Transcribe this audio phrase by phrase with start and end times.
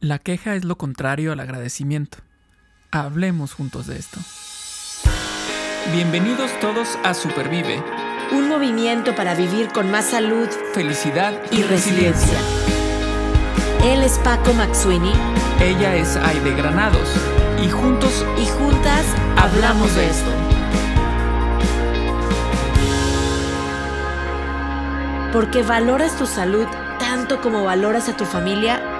[0.00, 2.18] La queja es lo contrario al agradecimiento.
[2.90, 4.18] Hablemos juntos de esto.
[5.92, 7.82] Bienvenidos todos a Supervive.
[8.32, 12.38] Un movimiento para vivir con más salud, felicidad y, resiliencia.
[13.84, 15.12] Él es Paco Maxuini.
[15.60, 17.10] Ella es Aide Granados.
[17.62, 19.04] Y juntos y juntas
[19.36, 20.30] hablamos de esto.
[25.34, 26.66] Porque valoras tu salud
[26.98, 28.99] tanto como valoras a tu familia,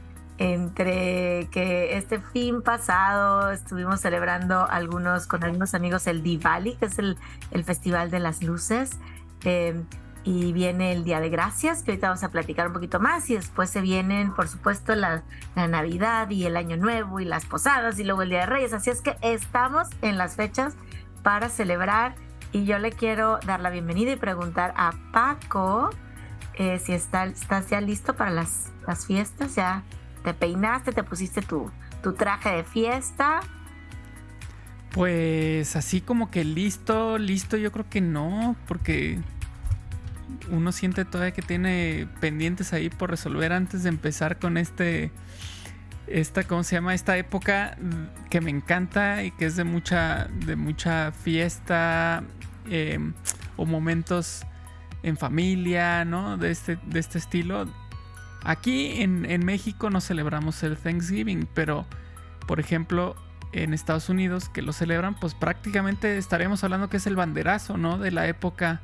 [0.41, 6.97] entre que este fin pasado estuvimos celebrando algunos con algunos amigos el Diwali, que es
[6.97, 7.15] el,
[7.63, 8.97] Festival de las Luces,
[9.43, 9.85] em,
[10.23, 13.35] y viene el Día de Gracias, que ahorita vamos a platicar un poquito más, y
[13.35, 15.21] después se vienen, por supuesto, la,
[15.55, 18.73] la Navidad y el Año Nuevo y las posadas y luego el Día de Reyes,
[18.73, 20.73] así es que estamos en las fechas
[21.21, 22.15] para celebrar
[22.51, 25.91] y yo le quiero dar la bienvenida y preguntar a Paco
[26.55, 29.83] eh, si está, estás ya listo para las, las fiestas, ya
[30.23, 30.91] ¿Te peinaste?
[30.91, 33.41] ¿Te pusiste tu, tu traje de fiesta?
[34.91, 39.19] Pues así como que listo, listo, yo creo que no, porque
[40.49, 45.11] uno siente todavía que tiene pendientes ahí por resolver antes de empezar con este,
[46.07, 46.93] esta, ¿cómo se llama?
[46.93, 47.77] Esta época
[48.29, 52.23] que me encanta y que es de mucha, de mucha fiesta
[52.69, 53.13] em,
[53.55, 54.41] o momentos
[55.03, 56.37] en familia, ¿no?
[56.37, 57.67] De este, de este estilo.
[58.43, 61.85] Aquí en, México no celebramos el Thanksgiving, pero
[62.47, 63.15] por ejemplo
[63.51, 67.97] en Estados Unidos que lo celebran, pues prácticamente estaremos hablando que es el banderazo, ¿no?
[67.97, 68.81] De la época,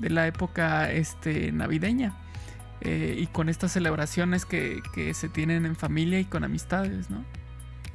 [0.00, 2.14] de la época este, navideña.
[2.80, 4.82] Eh, y con estas celebraciones que,
[5.14, 7.24] se tienen en familia y con amistades, ¿no?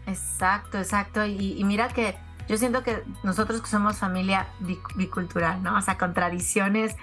[0.08, 1.26] Exacto, exacto.
[1.26, 2.16] Y, mira que
[2.48, 4.48] yo siento que nosotros que somos familia
[4.96, 5.78] bicultural, ¿no?
[5.78, 6.96] O sea, con tradiciones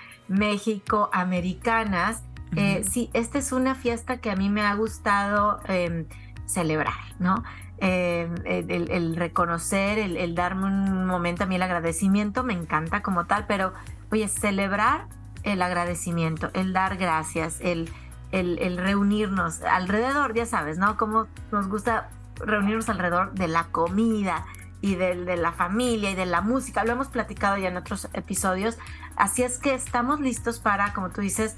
[2.55, 6.07] Eh, sí, esta es una fiesta que a mí me ha gustado em,
[6.47, 7.43] celebrar, ¿no?
[7.79, 13.47] Em, el, reconocer, el, darme un momento a mí el agradecimiento, me encanta como tal,
[13.47, 13.73] pero
[14.11, 15.09] oye, celebrar
[15.43, 17.93] el agradecimiento, el dar gracias, el,
[18.33, 20.97] el, reunirnos alrededor, ya sabes, ¿no?
[20.97, 24.47] Como nos gusta reunirnos alrededor de la comida
[24.81, 26.85] y de, de, la familia y de la música.
[26.85, 28.79] Lo hemos platicado ya en otros episodios.
[29.17, 31.57] Así es que estamos listos para, como tú dices,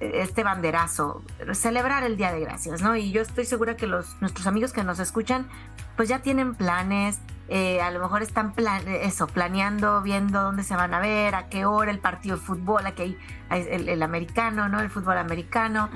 [0.00, 1.22] este banderazo,
[1.52, 2.96] celebrar el Día de Gracias, ¿no?
[2.96, 5.48] Y yo estoy segura que los, nuestros amigos que nos escuchan,
[5.96, 7.18] pues ya tienen planes,
[7.50, 11.48] eh, a lo mejor están plan, eso, planeando, viendo dónde se van a ver, a
[11.48, 13.16] qué hora el partido de fútbol, aquí
[13.48, 14.80] hay el, americano, ¿no?
[14.80, 15.88] El fútbol americano.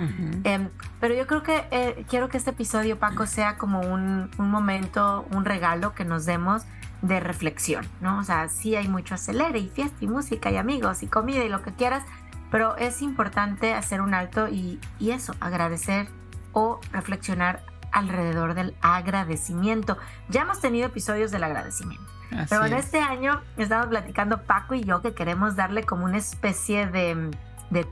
[0.44, 4.50] Em, pero yo creo que eh, quiero que este episodio, Paco, sea como un, un,
[4.50, 6.62] momento, un regalo que nos demos
[7.02, 8.18] de reflexión, ¿no?
[8.18, 11.50] O sea, sí hay mucho acelere y fiesta y música y amigos y comida y
[11.50, 12.04] lo que quieras,
[12.52, 16.08] pero es importante hacer un alto y, eso, agradecer
[16.52, 19.96] o reflexionar alrededor del agradecimiento.
[20.28, 22.04] Ya hemos tenido episodios del agradecimiento.
[22.50, 26.86] pero en este año estamos platicando Paco y yo que queremos darle como una especie
[26.86, 27.30] de,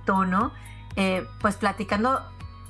[0.05, 0.53] tono,
[0.97, 2.21] eh, pues platicando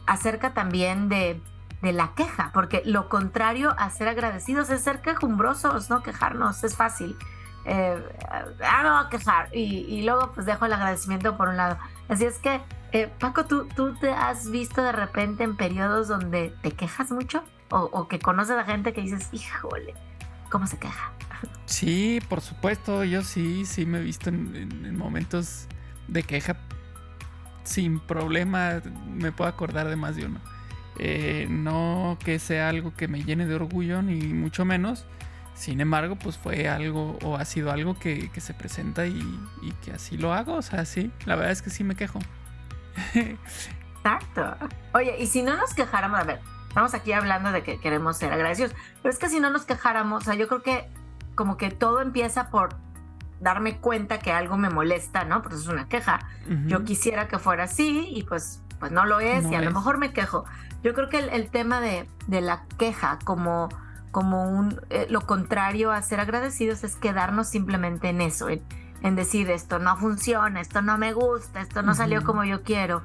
[0.07, 1.43] acerca también de,
[1.83, 6.77] de, la queja, porque lo contrario a ser agradecidos es ser quejumbrosos, no quejarnos, es
[6.77, 7.17] fácil
[7.71, 9.49] eh, ah, me voy a quejar.
[9.53, 11.79] Y, luego pues dejo el agradecimiento por un lado.
[12.09, 12.61] Así es que,
[12.91, 17.45] eh, Paco, ¿tú, ¿tú te has visto de repente en periodos donde te quejas mucho?
[17.71, 19.95] O, que conoces a gente que dices, híjole,
[20.51, 21.13] ¿cómo se queja?
[21.67, 25.69] Sí, por supuesto, yo sí, sí me he visto en, momentos
[26.09, 26.57] de queja
[27.63, 30.41] sin problema, me puedo acordar de más de uno.
[30.99, 35.07] Eh, no que sea algo que me llene de orgullo, ni mucho menos,
[35.61, 39.23] sin embargo, pues fue algo o ha sido algo que, se presenta y,
[39.85, 40.55] que así lo hago.
[40.55, 42.19] O sea, sí, la verdad es que sí me quejo.
[43.15, 44.57] Exacto.
[44.95, 48.33] Oye, y si no nos quejáramos, a ver, estamos aquí hablando de que queremos ser
[48.33, 48.73] agradecidos,
[49.03, 50.89] pero es que si no nos quejáramos, o sea, yo creo que
[51.35, 52.77] como que todo empieza por
[53.41, 55.43] darme cuenta que algo me molesta, ¿no?
[55.43, 56.21] Porque es una queja.
[56.69, 59.99] Yo quisiera que fuera así y pues, pues no lo es y a lo mejor
[59.99, 60.47] me quejo.
[60.83, 63.69] Yo creo que el, tema de, de la queja como
[64.11, 69.51] como un, eh, lo contrario a ser agradecidos es quedarnos simplemente en eso, en, decir
[69.51, 73.03] esto no funciona, esto no me gusta, esto no salió como yo quiero.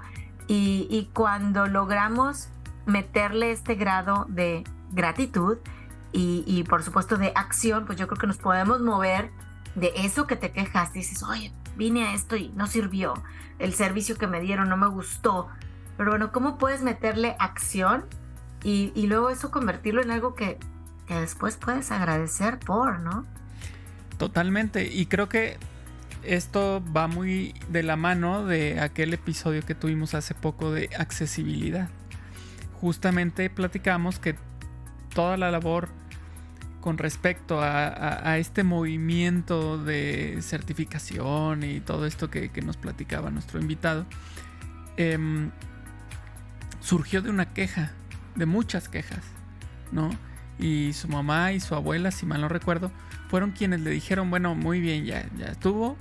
[0.48, 2.50] Y, cuando logramos
[2.86, 5.58] meterle este grado de, gratitud
[6.12, 9.32] y, por supuesto de acción, pues yo creo que nos podemos mover
[9.76, 10.94] de eso que te quejas.
[10.94, 13.14] Dices, oye, vine a esto y no sirvió.
[13.60, 15.48] El servicio que me dieron no me gustó.
[15.98, 18.06] Pero bueno, ¿cómo puedes meterle acción
[18.64, 20.58] y, y luego eso convertirlo en algo que,
[21.08, 23.26] que después puedes agradecer por, ¿no?
[24.18, 24.88] Totalmente.
[24.92, 25.58] Y creo que
[26.24, 31.90] esto va muy de la mano de aquel episodio que tuvimos hace poco de accesibilidad.
[32.82, 34.36] Justamente platicamos que
[35.14, 35.90] toda la labor
[36.82, 44.06] con respecto a, este movimiento de certificación y todo esto que, nos platicaba nuestro invitado,
[44.96, 45.50] em,
[46.82, 47.94] surgió de una queja,
[48.36, 49.24] de muchas quejas,
[49.92, 50.12] ¿no?
[50.58, 52.92] Y su mamá y su abuela, si mal no recuerdo,
[53.30, 55.98] fueron quienes le dijeron, bueno, muy bien, ya, ya estuvo,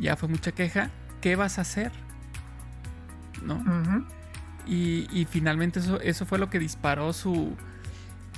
[0.00, 0.90] ya fue mucha queja,
[1.20, 1.92] ¿qué vas a hacer?
[3.42, 3.62] ¿No?
[4.66, 7.56] y, finalmente eso, eso fue lo que disparó su,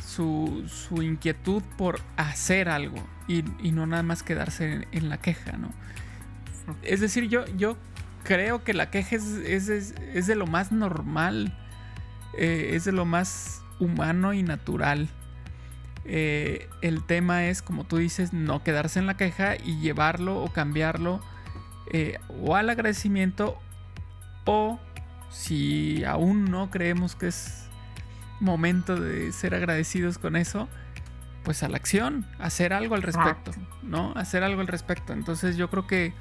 [0.06, 5.70] su, su inquietud por hacer algo y, no nada más quedarse en, la queja, ¿no?
[6.82, 7.76] Es decir, yo, yo
[8.24, 9.24] creo que la queja es,
[9.58, 11.56] es, de lo más normal,
[12.36, 15.08] eh, es de lo más humano y natural.
[16.04, 20.52] Eh, el tema es, como tú dices, no quedarse en la queja y llevarlo o
[20.52, 21.20] cambiarlo
[21.92, 23.58] eh, o al agradecimiento
[24.44, 24.78] o
[25.30, 27.68] si aún no creemos que es
[28.40, 30.68] momento de ser agradecidos con eso,
[31.44, 33.52] pues a la acción, hacer algo al respecto,
[33.82, 34.12] ¿no?
[34.16, 35.12] Hacer algo al respecto.
[35.12, 36.12] Entonces yo creo que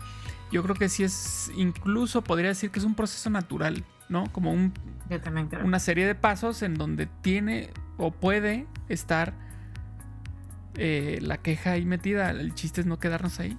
[0.52, 4.26] yo creo que sí es incluso podría decir que es un proceso natural, ¿no?
[4.31, 4.74] Como un
[5.64, 9.34] una serie de pasos en donde tiene o puede estar
[10.80, 12.31] eh, la queja ahí metida.
[12.31, 13.58] El chiste es no quedarnos ahí.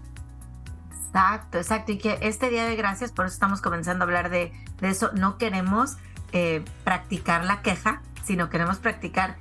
[1.06, 1.92] Exacto, exacto.
[1.92, 5.38] Y que este día de gracias, por eso estamos comenzando a hablar de, eso, no
[5.38, 5.96] queremos
[6.32, 9.36] eh, practicar la queja, sino queremos practicar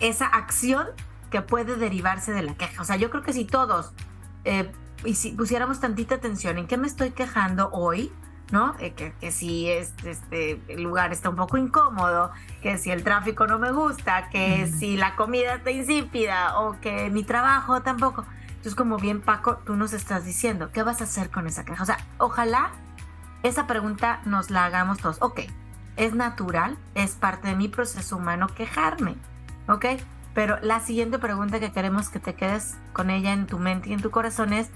[0.00, 0.86] esa acción
[1.30, 2.82] que puede derivarse de la queja.
[2.82, 3.92] O sea, yo creo que si todos
[4.44, 4.70] eh,
[5.04, 8.12] y si pusiéramos tantita atención en qué me estoy quejando hoy,
[8.52, 8.76] ¿no?
[8.78, 13.58] Eh, que, si este, este, lugar está un poco incómodo, que si el tráfico no
[13.58, 18.24] me gusta, que si la comida está insípida o que mi trabajo tampoco.
[18.48, 21.82] Entonces, como bien Paco, tú nos estás diciendo, ¿qué vas a hacer con esa queja?
[21.82, 22.72] O sea, ojalá
[23.42, 25.16] esa pregunta nos la hagamos todos.
[25.22, 25.40] Ok,
[25.96, 29.16] es natural, es parte de mi proceso humano quejarme,
[29.66, 29.86] ¿ok?
[30.34, 33.92] Pero la siguiente pregunta que queremos que te quedes con ella en tu mente y
[33.94, 34.68] en tu corazón es,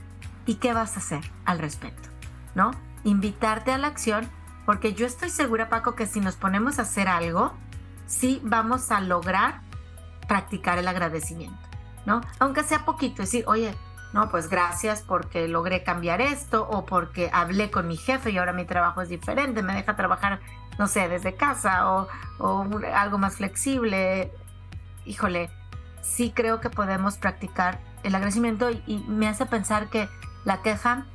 [0.46, 2.08] ¿y qué vas a hacer al respecto?
[2.55, 2.70] ¿No?
[3.06, 4.29] Invitarte a la acción,
[4.67, 7.55] porque yo estoy segura, Paco, que si nos ponemos a hacer algo,
[8.06, 9.61] sí vamos a lograr
[10.29, 11.67] practicar el agradecimiento.
[12.06, 12.20] ¿no?
[12.38, 13.75] Aunque sea poquito, decir, oye,
[14.12, 18.53] no, pues gracias porque logré cambiar esto o porque hablé con mi jefe y ahora
[18.53, 20.41] mi trabajo es diferente, me deja trabajar,
[20.79, 22.09] no sé, desde casa o,
[22.94, 24.32] algo más flexible.
[25.05, 25.50] Híjole,
[26.02, 30.09] sí creo que podemos practicar el agradecimiento y, y, me hace pensar que
[30.44, 31.06] la queja,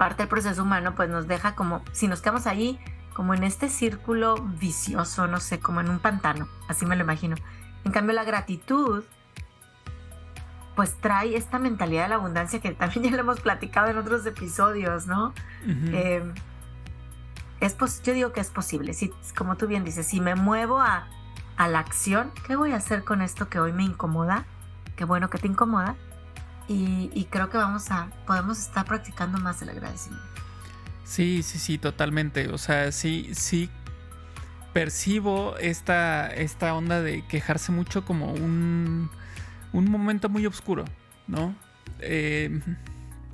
[0.00, 2.80] parte del proceso humano, pues nos deja como, si nos quedamos ahí,
[3.12, 7.36] como en este círculo vicioso, no sé, como en un pantano, así me lo imagino.
[7.84, 9.04] En cambio, la gratitud
[10.74, 14.24] pues trae esta mentalidad de la abundancia que también ya lo hemos platicado en otros
[14.24, 15.34] episodios, ¿no?
[15.66, 16.32] Em,
[17.60, 21.08] es yo digo que es posible, si, como tú bien dices, si me muevo a,
[21.58, 24.46] la acción, ¿qué voy a hacer con esto que hoy me incomoda?
[24.96, 25.94] Qué bueno que te incomoda.
[26.72, 30.24] Y, creo que vamos a, podemos estar practicando más el agradecimiento.
[31.02, 32.46] Sí, sí, sí, totalmente.
[32.48, 33.68] O sea, sí, sí
[34.72, 39.10] percibo esta, esta onda de quejarse mucho como un
[39.72, 40.84] un momento muy oscuro,
[41.26, 41.54] ¿no?
[42.00, 42.60] Eh,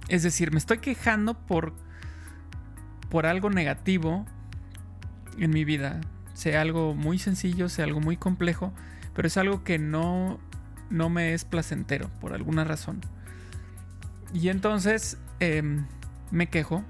[0.08, 1.72] es decir, me estoy quejando por,
[3.10, 4.26] por algo negativo
[5.38, 6.00] en mi vida.
[6.34, 8.72] Sea algo muy sencillo, sea algo muy complejo,
[9.14, 10.38] pero es algo que no,
[10.90, 13.00] no me es placentero por alguna razón.
[14.32, 15.86] Y entonces em,
[16.30, 16.84] me quejo.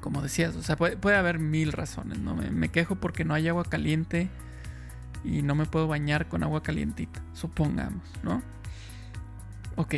[0.00, 2.34] Como decías, o sea, puede, haber mil razones, ¿no?
[2.34, 4.30] me quejo porque no hay agua caliente
[5.24, 8.42] y no me puedo bañar con agua calientita, supongamos, ¿no?
[9.76, 9.94] Ok.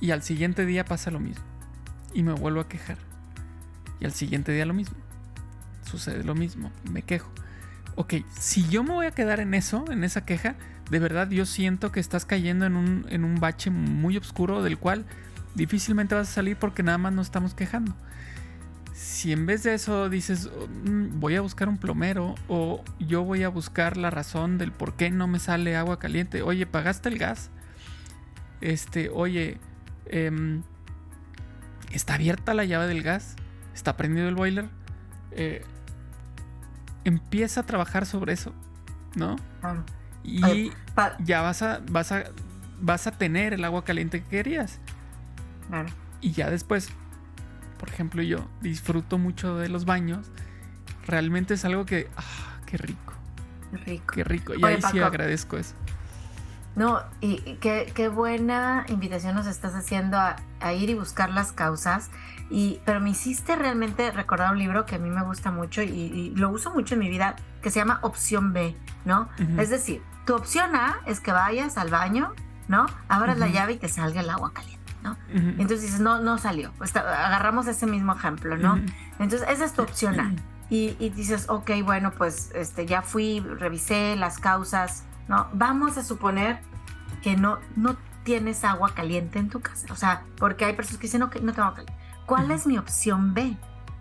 [0.00, 1.44] Y al siguiente día pasa lo mismo.
[2.14, 2.96] Y me vuelvo a quejar.
[4.00, 4.96] Y al siguiente día lo mismo.
[5.84, 6.70] Sucede lo mismo.
[6.90, 7.30] Me quejo.
[7.96, 10.56] Ok, si yo me voy a quedar en eso, en esa queja,
[10.90, 14.78] de verdad yo siento que estás cayendo en un, en un bache muy oscuro del
[14.78, 15.04] cual
[15.54, 17.94] difícilmente vas a salir porque nada más nos estamos quejando
[19.00, 20.50] si en vez de eso dices,
[20.84, 24.92] mm, voy a buscar un plomero o yo voy a buscar la razón del por
[24.92, 27.48] qué no me sale agua caliente, oye, ¿pagaste el gas?
[28.60, 29.58] Este, oye,
[30.04, 30.62] em,
[31.92, 33.36] ¿está abierta la llave del gas?
[33.74, 34.68] ¿Está prendido el boiler?
[35.30, 35.64] Eh,
[37.04, 38.52] empieza a trabajar sobre eso.
[39.16, 39.36] ¿no?
[40.22, 40.70] Y
[41.24, 42.24] ya vas a, vas a,
[42.80, 44.80] vas a tener el agua caliente que querías.
[46.20, 46.90] Y ya después,
[47.78, 50.30] por ejemplo, yo disfruto mucho de los baños.
[51.06, 53.14] Realmente es algo que, ah, qué rico.
[53.86, 54.14] Rico.
[54.14, 54.54] Qué rico.
[54.54, 55.74] Y ahí sí agradezco eso.
[56.76, 62.10] No, y qué, qué, buena invitación nos estás haciendo a, ir y buscar las causas.
[62.48, 66.32] Y, pero me hiciste realmente recordar un libro que a mí me gusta mucho y,
[66.36, 69.28] lo uso mucho en mi vida, que se llama Opción B, ¿no?
[69.58, 72.32] Es decir, tu opción A es que vayas al baño,
[72.68, 72.86] ¿no?
[73.08, 75.16] Abras la llave y te salga el agua caliente, ¿no?
[75.28, 76.72] Entonces dices, no, no salió.
[76.94, 78.80] agarramos ese mismo ejemplo, ¿no?
[79.18, 80.32] Entonces, esa es tu opción A.
[80.70, 85.48] Y, y, dices, ok, bueno, pues este, ya fui, revisé las causas, ¿no?
[85.52, 86.58] Vamos a suponer
[87.22, 89.86] que no, no tienes agua caliente en tu casa.
[89.92, 91.94] O sea, porque hay personas que dicen, no, no tengo agua caliente.
[92.26, 93.56] ¿Cuál es mi opción B?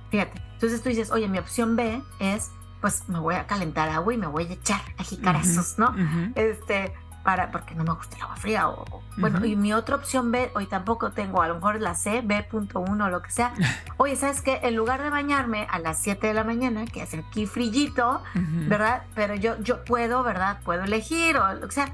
[0.09, 0.41] Fíjate.
[0.53, 2.49] Entonces tú dices, oye, mi opción B es,
[2.81, 5.95] pues me voy a calentar agua y me voy a echar a jicarazos, ¿no?
[6.33, 6.93] Este,
[7.29, 8.69] para, porque no me gusta el agua fría.
[8.69, 12.21] O, Bueno, y mi otra opción B, hoy tampoco tengo, a lo mejor la C,
[12.23, 13.53] B.1 o lo que sea.
[13.97, 14.61] Oye, ¿sabes qué?
[14.63, 19.03] En lugar de bañarme a las 7 de la mañana, que hace aquí frillito, ¿verdad?
[19.13, 20.59] Pero yo, yo puedo, ¿verdad?
[20.63, 21.93] Puedo elegir o lo que sea.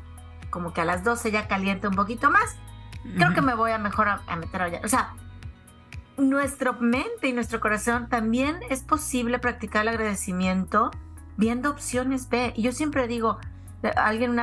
[0.50, 2.56] Como que a las 12 ya caliente un poquito más.
[3.18, 4.80] Creo que me voy a mejor a, a meter allá.
[4.86, 5.16] O sea,
[6.16, 10.92] nuestra mente y nuestro corazón también es posible practicar el agradecimiento
[11.36, 12.54] viendo opciones B.
[12.56, 13.38] Y yo siempre digo,
[13.90, 14.40] alguien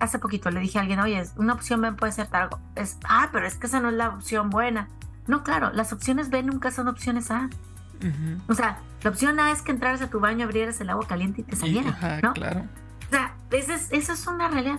[0.00, 2.58] hace poquito le dije a alguien, oye, una opción B puede ser algo.
[2.74, 4.88] Es, ah, pero es que esa no es la opción buena.
[5.26, 7.48] No, claro, las opciones B nunca son opciones A.
[8.48, 11.40] O sea, la opción A es que entraras a tu baño, abrieras el agua caliente
[11.40, 12.20] y te saliera.
[12.22, 12.34] ¿no?
[12.34, 12.66] Claro.
[13.06, 14.78] O sea, esa es, eso es una realidad.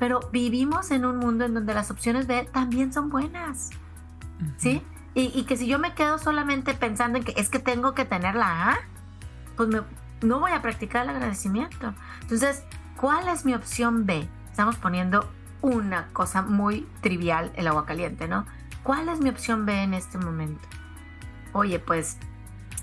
[0.00, 3.70] Pero vivimos en un mundo en donde las opciones B también son buenas.
[4.56, 4.82] ¿Sí?
[5.14, 8.34] Y, que si yo me quedo solamente pensando en que es que tengo que tener
[8.34, 8.78] la A,
[9.56, 9.68] pues
[10.22, 11.94] no voy a practicar el agradecimiento.
[12.22, 12.64] Entonces,
[13.00, 14.28] ¿Cuál es mi opción B?
[14.50, 15.28] Estamos poniendo
[15.62, 18.46] una cosa muy trivial, el agua caliente, ¿no?
[18.82, 20.66] ¿Cuál es mi opción B en este momento?
[21.52, 22.18] Oye, pues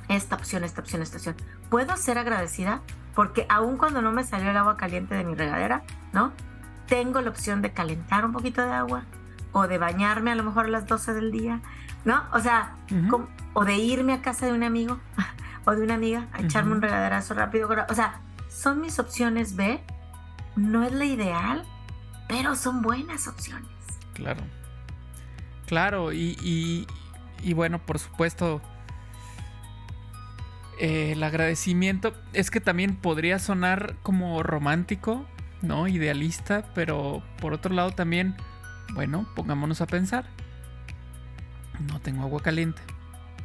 [0.10, 1.36] esta opción, esta opción, esta opción.
[1.70, 2.82] ¿Puedo ser agradecida?
[3.16, 6.34] Porque aun cuando no me salió el agua caliente de mi regadera, ¿no?
[6.88, 9.06] Tengo la opción de calentar un poquito de agua
[9.54, 11.62] o de bañarme a lo mejor a las 12 del día,
[12.04, 12.24] ¿no?
[12.34, 12.76] O sea,
[13.54, 15.00] o de irme a casa de un amigo
[15.66, 17.70] o de una amiga a echarme un regaderazo rápido.
[17.90, 19.82] O sea, son mis opciones B
[20.56, 21.64] no es la ideal,
[22.28, 23.70] pero son buenas opciones.
[24.14, 24.42] Claro.
[25.66, 26.86] Claro, y,
[27.42, 28.62] y, bueno, por supuesto,
[30.80, 35.26] eh, el agradecimiento es que también podría sonar como romántico,
[35.62, 35.88] ¿no?
[35.88, 38.36] Idealista, pero por otro lado también,
[38.94, 40.26] bueno, pongámonos a pensar.
[41.88, 42.82] No tengo agua caliente.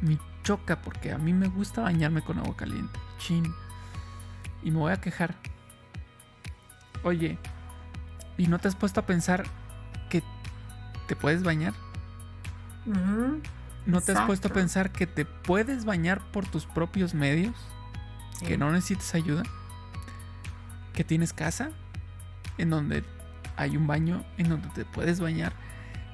[0.01, 2.99] Me choca porque a mí me gusta bañarme con agua caliente.
[3.19, 3.45] Chin.
[4.63, 5.35] Y me voy a quejar.
[7.03, 7.37] Oye,
[8.37, 9.45] ¿y no te has puesto a pensar
[10.09, 10.23] que
[11.07, 11.73] te puedes bañar?
[13.85, 17.55] ¿No te has puesto a pensar que te puedes bañar por tus propios medios?
[18.45, 19.43] ¿Que no necesitas ayuda?
[20.93, 21.71] ¿Que tienes casa?
[22.57, 23.03] En donde
[23.55, 25.53] hay un baño en donde te puedes bañar.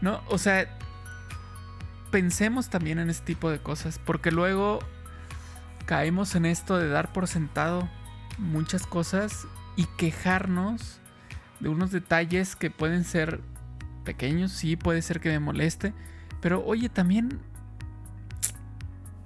[0.01, 0.77] No, o sea,
[2.11, 4.79] pensemos también en este tipo de cosas, porque luego
[5.85, 7.89] caemos en esto de dar por sentado
[8.37, 10.99] muchas cosas y quejarnos
[11.59, 13.41] de unos detalles que pueden ser
[14.03, 15.93] pequeños, sí, puede ser que me moleste,
[16.41, 17.39] pero oye, también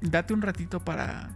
[0.01, 1.29] date un ratito para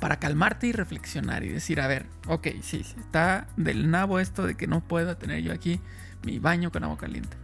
[0.00, 4.54] para calmarte y reflexionar y decir, a ver, ok, sí, está del nabo esto de
[4.54, 5.80] que no pueda tener yo aquí
[6.22, 7.36] mi baño con agua caliente.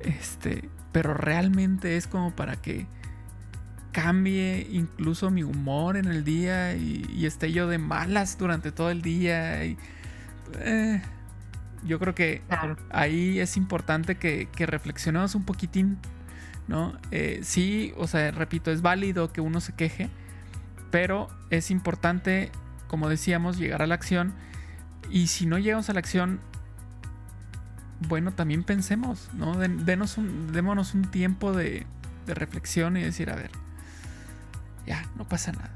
[0.00, 2.86] Este, pero realmente es como para que
[3.96, 9.00] cambie incluso mi humor en el día y, esté yo de malas durante todo el
[9.00, 9.64] día.
[9.64, 9.78] Y,
[10.58, 11.00] eh,
[11.82, 12.42] yo creo que
[12.90, 15.96] ahí es importante que, reflexionemos un poquitín,
[16.68, 16.92] ¿no?
[17.10, 20.10] Eh, sí, o sea, repito, es válido que uno se queje,
[20.90, 22.50] pero es importante,
[22.88, 24.34] como decíamos, llegar a la acción.
[25.10, 26.40] Y si no llegamos a la acción,
[28.08, 29.56] bueno, también pensemos, ¿no?
[29.56, 31.86] Denos un, démonos un tiempo de,
[32.26, 33.50] de reflexión y decir, a ver,
[34.86, 35.70] ya, no pasa nada.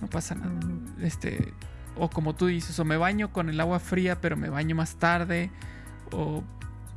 [0.00, 0.52] No pasa nada.
[1.00, 1.52] Este,
[1.96, 4.96] o como tú dices, o me baño con el agua fría, pero me baño más
[4.96, 5.50] tarde,
[6.12, 6.42] o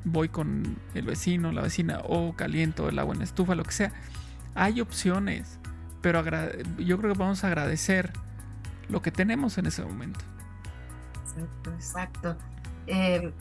[0.03, 3.71] voy con el vecino, la vecina, o caliento el agua en la estufa, lo que
[3.71, 3.91] sea.
[4.55, 5.59] Hay opciones,
[6.01, 6.23] pero
[6.77, 8.11] yo creo que vamos a agradecer
[8.89, 10.19] lo que tenemos en ese momento.
[11.23, 12.37] Exacto, exacto.
[12.87, 13.33] Eh,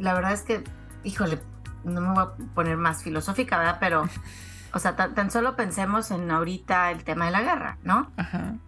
[0.00, 0.64] la verdad es que,
[1.04, 1.38] híjole,
[1.84, 3.76] no me voy a poner más filosófica, ¿verdad?
[3.80, 4.04] Pero
[4.72, 8.10] o sea, tan, solo pensemos en ahorita el tema de la guerra, ¿no?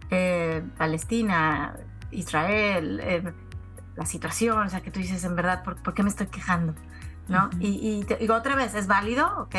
[0.09, 1.75] Eh, Palestina,
[2.11, 3.33] Israel, eh,
[3.95, 6.73] la situación, o sea, que tú dices, en verdad, ¿por, qué me estoy quejando?
[7.27, 7.49] ¿No?
[7.59, 9.27] Y, y, otra vez, ¿es válido?
[9.39, 9.55] ¿Ok?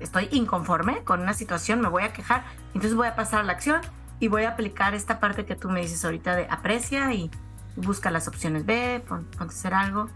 [0.00, 3.52] Estoy inconforme con una situación, me voy a quejar, entonces voy a pasar a la
[3.52, 3.80] acción
[4.18, 7.30] y voy a aplicar esta parte que tú me dices ahorita de aprecia y
[7.76, 10.08] busca las opciones B, ponte a hacer algo.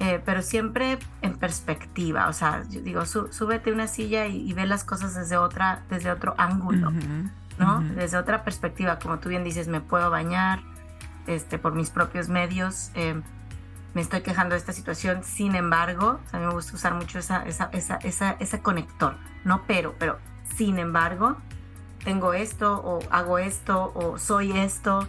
[0.00, 4.82] Eh, pero siempre en perspectiva, o sea, yo digo, súbete una silla y, ve las
[4.82, 6.90] cosas desde, otra, desde otro ángulo,
[7.58, 7.82] ¿no?
[7.82, 10.60] Desde otra perspectiva, como tú bien dices, me puedo bañar
[11.26, 13.20] este, por mis propios medios, eh,
[13.92, 17.42] me estoy quejando de esta situación, sin embargo, a mí me gusta usar mucho esa,
[17.42, 20.18] esa, esa, esa, ese conector, no pero, pero
[20.56, 21.36] sin embargo,
[22.04, 25.06] tengo esto o hago esto o soy esto,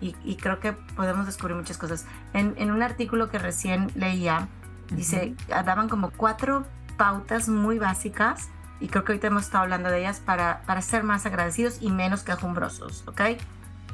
[0.00, 2.06] y, creo que podemos descubrir muchas cosas.
[2.32, 4.48] En, un artículo que recién leía,
[4.90, 6.64] dice, daban como cuatro
[6.96, 8.48] pautas muy básicas
[8.80, 11.90] y creo que ahorita hemos estado hablando de ellas para, para ser más agradecidos y
[11.90, 13.20] menos quejumbrosos, ¿ok?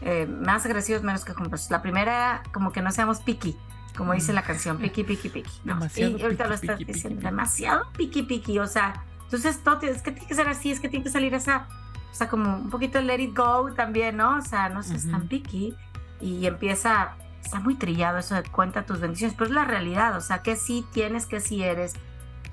[0.02, 1.70] Eh, más agradecidos, menos quejumbrosos.
[1.70, 3.56] La primera como que no seamos picky,
[3.96, 5.50] como dice la canción, piqui, piqui, piqui.
[5.96, 10.28] y ahorita lo estás diciendo, demasiado piqui, piqui, o sea, entonces todo es que tiene
[10.28, 11.66] que ser así, es que tiene que salir esa,
[12.11, 14.37] o sea, como un poquito let it go también, ¿no?
[14.37, 15.75] O sea, no seas tan picky
[16.21, 20.21] y empieza, está muy trillado eso de cuenta tus bendiciones, pero es la realidad, o
[20.21, 21.94] sea, que sí tienes, que sí eres.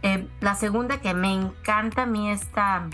[0.04, 2.88] Eh, la segunda que me encanta a mí esta,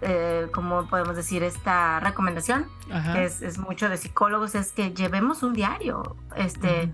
[0.00, 2.66] eh, como podemos decir, esta recomendación,
[3.12, 6.92] que es, mucho de psicólogos, es que llevemos un diario, este,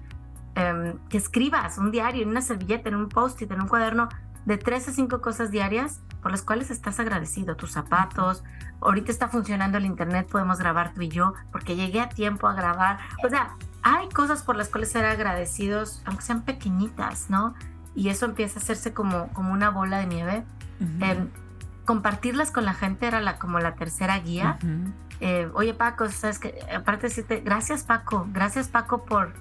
[0.55, 4.09] em, que escribas un diario en una servilleta, en un post-it, en un cuaderno,
[4.47, 8.45] de tres a cinco cosas diarias por las cuales estás agradecido, tus zapatos,
[8.81, 12.55] ahorita está funcionando el internet, podemos grabar tú y yo, porque llegué a tiempo a
[12.55, 12.99] grabar.
[13.25, 17.55] O sea, hay cosas por las cuales ser agradecidos, aunque sean pequeñitas, ¿no?
[17.95, 20.45] Y eso empieza a hacerse como, como una bola de nieve.
[21.00, 21.29] Em,
[21.85, 24.59] compartirlas con la gente era la, como la tercera guía.
[25.21, 29.35] Eh, oye Paco, sabes que aparte de decirte, gracias Paco, gracias Paco por,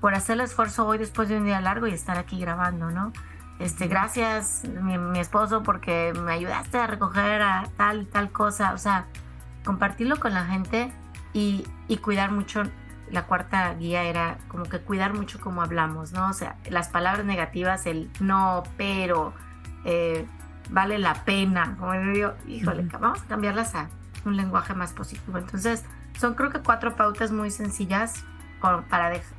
[0.00, 3.12] por hacer el esfuerzo hoy después de un día largo y estar aquí grabando, ¿no?
[3.58, 8.78] Este, gracias mi, esposo porque me ayudaste a recoger a tal y tal cosa, o
[8.78, 9.06] sea,
[9.64, 10.92] compartirlo con la gente
[11.32, 11.64] y,
[12.02, 12.62] cuidar mucho.
[13.10, 16.30] La cuarta guía era como que cuidar mucho como hablamos, ¿no?
[16.30, 19.34] O sea, las palabras negativas, el no, pero,
[19.84, 20.26] eh,
[20.70, 23.88] vale la pena, como digo, híjole, vamos a cambiarlas a
[24.24, 25.38] un lenguaje más positivo.
[25.38, 25.84] Entonces,
[26.18, 28.24] son creo que cuatro pautas muy sencillas
[28.88, 29.33] para, dejar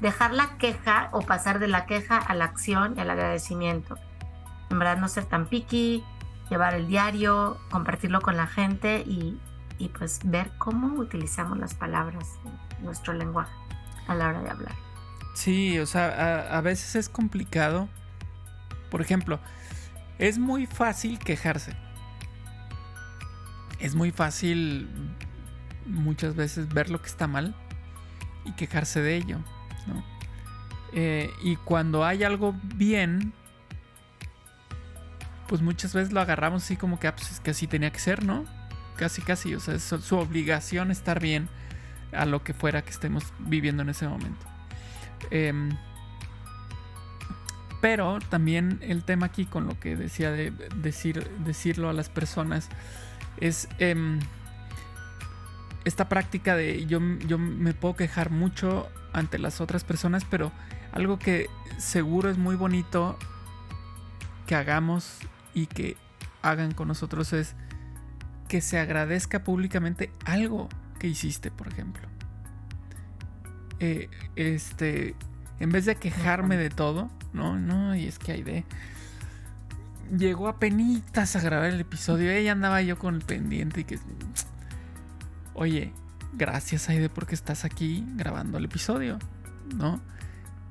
[0.00, 3.98] dejar la queja o pasar de la queja a la acción y al agradecimiento.
[4.70, 6.04] En verdad no ser tan picky,
[6.48, 9.38] llevar el diario, compartirlo con la gente y,
[9.98, 12.26] pues ver cómo utilizamos las palabras
[12.82, 13.52] nuestro lenguaje
[14.08, 14.74] a la hora de hablar.
[15.34, 17.88] Sí, o sea, a veces es complicado.
[18.90, 19.38] Por ejemplo,
[20.18, 21.76] es muy fácil quejarse.
[23.78, 24.88] Es muy fácil
[25.86, 27.54] muchas veces ver lo que está mal
[28.44, 29.38] y quejarse de ello.
[30.92, 33.32] Eh, y cuando hay algo bien,
[35.48, 37.98] pues muchas veces lo agarramos así como que, ah, pues es que así tenía que
[37.98, 38.44] ser, ¿no?
[38.96, 41.48] Casi, casi, o sea, es su obligación estar bien
[42.12, 44.46] a lo que fuera que estemos viviendo en ese momento.
[45.30, 45.70] Em,
[47.80, 52.68] pero también el tema aquí con lo que decía de decir, decirlo a las personas
[53.38, 54.20] es em,
[55.84, 60.52] esta práctica de yo, yo me puedo quejar mucho ante las otras personas, pero
[60.92, 63.18] algo que seguro es muy bonito
[64.46, 65.18] que hagamos
[65.54, 65.96] y que
[66.42, 67.54] hagan con nosotros es
[68.48, 70.68] que se agradezca públicamente algo
[70.98, 72.08] que hiciste, por ejemplo.
[73.78, 75.14] Eh, este,
[75.60, 78.64] en vez de quejarme de todo, no, no, y es que hay de.
[80.16, 82.30] Llegó a penitas a grabar el episodio.
[82.30, 83.98] Ella andaba yo con el pendiente y que.
[85.54, 85.92] Oye,
[86.32, 89.18] gracias Aide porque estás aquí grabando el episodio,
[89.76, 90.00] ¿no?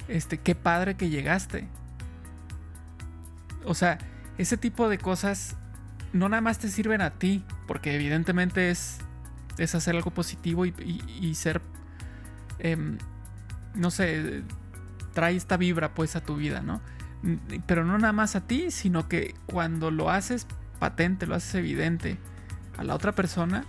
[0.07, 1.67] Este, qué padre que llegaste.
[3.65, 3.97] O sea,
[4.37, 5.55] ese tipo de cosas
[6.13, 8.99] no nada más te sirven a ti, porque evidentemente es,
[9.57, 11.61] es hacer algo positivo y, ser,
[12.59, 12.97] em,
[13.75, 14.43] no sé,
[15.13, 16.81] trae esta vibra pues a tu vida, ¿no?
[17.67, 20.47] Pero no nada más a ti, sino que cuando lo haces
[20.79, 22.17] patente, lo haces evidente
[22.77, 23.65] a la otra persona,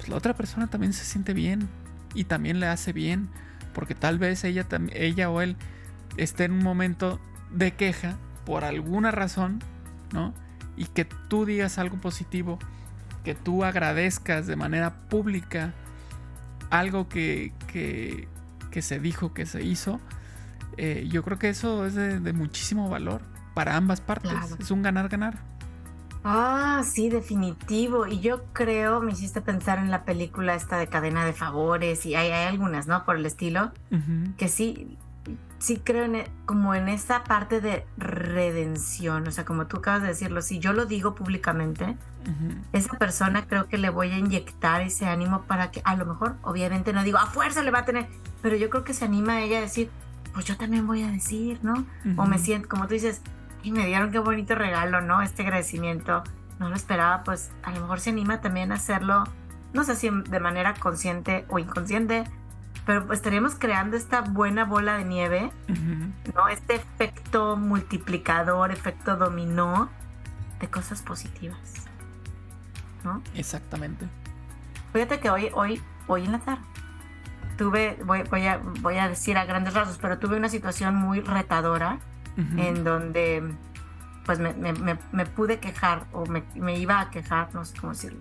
[0.00, 1.68] pues la otra persona también se siente bien
[2.14, 3.28] y también le hace bien,
[3.74, 5.56] porque tal vez ella, ella o él
[6.16, 9.58] esté en un momento de queja por alguna razón,
[10.14, 10.32] ¿no?
[10.74, 12.58] Y que tú digas algo positivo,
[13.24, 15.74] que tú agradezcas de manera pública
[16.70, 20.00] algo que, que, se dijo, que se hizo,
[20.78, 23.20] eh, yo creo que eso es de, muchísimo valor
[23.52, 24.32] para ambas partes.
[24.58, 25.49] Es un ganar-ganar.
[26.24, 28.06] Ah, sí, definitivo.
[28.06, 32.14] Y yo creo, me hiciste pensar en la película esta de cadena de favores y
[32.14, 33.04] hay, hay algunas, ¿no?
[33.04, 33.72] Por el estilo,
[34.36, 34.98] que sí,
[35.58, 39.26] sí creo en, e, como en esa parte de redención.
[39.26, 41.96] O sea, como tú acabas de decirlo, si yo lo digo públicamente,
[42.72, 46.36] esa persona creo que le voy a inyectar ese ánimo para que a lo mejor,
[46.42, 48.08] obviamente no digo, a fuerza le va a tener,
[48.42, 49.90] pero yo creo que se anima a ella a decir,
[50.34, 51.86] pues yo también voy a decir, ¿no?
[52.16, 53.22] O me siento, como tú dices,
[53.62, 55.22] y me dieron qué bonito regalo, ¿no?
[55.22, 56.22] Este agradecimiento,
[56.58, 59.24] no lo esperaba, pues a lo mejor se anima también a hacerlo,
[59.72, 62.24] no sé si de manera consciente o inconsciente,
[62.86, 65.50] pero pues estaríamos creando esta buena bola de nieve,
[66.34, 66.48] ¿no?
[66.48, 69.90] Este efecto multiplicador, efecto dominó
[70.60, 71.86] de cosas positivas,
[73.04, 73.22] ¿no?
[73.34, 74.06] Exactamente.
[74.92, 76.62] Fíjate que hoy, hoy, hoy en la tarde,
[77.56, 81.20] tuve, voy, voy, a, voy a decir a grandes rasgos, pero tuve una situación muy
[81.20, 82.00] retadora
[82.36, 83.54] en donde
[84.24, 88.20] pues me, me, pude quejar o me, iba a quejar, no sé cómo decirlo.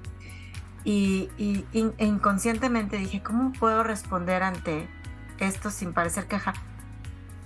[0.84, 1.66] Y, y,
[2.00, 4.90] inconscientemente dije, ¿cómo puedo responder ante
[5.38, 6.54] esto sin parecer queja?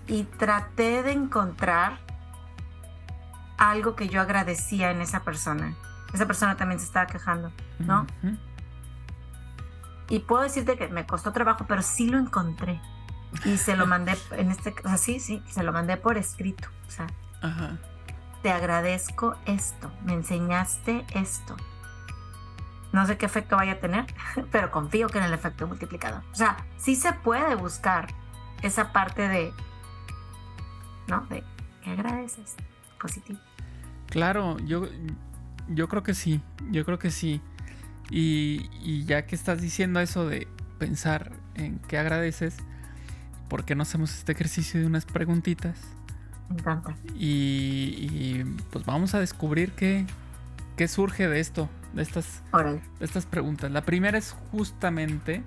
[0.08, 1.99] Y traté de encontrar
[3.58, 5.76] algo que yo agradecía en esa persona.
[6.13, 8.06] Esa persona también se estaba quejando, ¿no?
[10.10, 12.80] Y puedo decirte que me costó trabajo, pero sí lo encontré.
[13.46, 16.69] Y se lo mandé, en este caso, sí, sí, se lo mandé por escrito.
[16.88, 17.08] O sea,
[18.41, 21.56] te agradezco esto, me enseñaste esto.
[22.91, 24.06] No sé qué efecto vaya a tener,
[24.52, 26.24] pero confío que en el efecto multiplicador.
[26.32, 28.08] O sea, sí se puede buscar
[28.62, 29.52] esa parte de,
[31.08, 31.22] ¿no?
[31.30, 31.43] De
[31.82, 32.56] que agradeces,
[33.02, 33.39] positivo.
[34.08, 34.88] Claro, yo,
[35.69, 37.41] yo creo que sí, yo creo que sí.
[38.10, 42.58] Y, y ya que estás diciendo eso de pensar en qué agradeces,
[43.53, 45.77] ¿por qué no hacemos este ejercicio de unas preguntitas?
[46.49, 46.95] Me encanta.
[47.13, 50.07] Y, pues vamos a descubrir qué,
[50.75, 53.69] qué surge de esto, de estas, de estas preguntas.
[53.69, 55.43] La primera es justamente...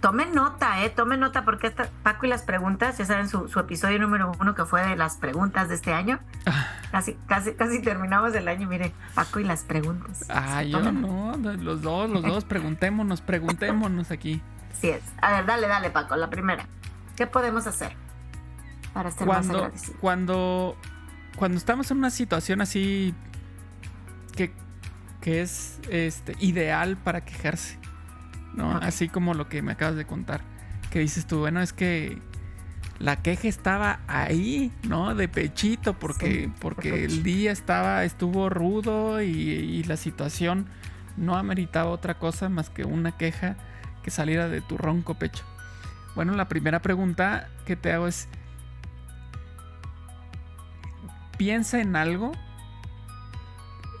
[0.00, 0.88] Tomen nota, ¿eh?
[0.88, 1.70] Tomen nota porque
[2.02, 5.68] Paco y las preguntas, ya saben, su, episodio número uno que fue de las preguntas
[5.68, 6.20] de este año.
[6.46, 6.68] Ah.
[6.90, 10.24] Casi, casi, casi terminamos el año, mire, Paco y las preguntas.
[10.30, 14.40] Ah, yo no, los dos, los dos, preguntémonos, preguntémonos aquí.
[14.80, 15.02] Sí es.
[15.20, 16.66] A ver, dale, dale, Paco, la primera.
[17.18, 17.96] ¿Qué podemos hacer
[18.94, 19.96] para cuando, más agradecidos?
[20.00, 20.76] Cuando,
[21.36, 23.12] cuando estamos en una situación así
[24.36, 24.52] que,
[25.20, 27.76] que es este, ideal para quejarse,
[28.54, 28.76] ¿no?
[28.76, 30.42] Así como lo que me acabas de contar,
[30.92, 32.22] que dices tú, bueno, es que
[33.00, 35.16] la queja estaba ahí, ¿no?
[35.16, 40.68] De pechito, porque, porque el día estaba, estuvo rudo y, y, la situación
[41.16, 43.56] no ameritaba otra cosa más que una queja
[44.04, 45.44] que saliera de tu ronco pecho.
[46.14, 48.28] Bueno, la primera pregunta que te hago es,
[51.36, 52.32] piensa en algo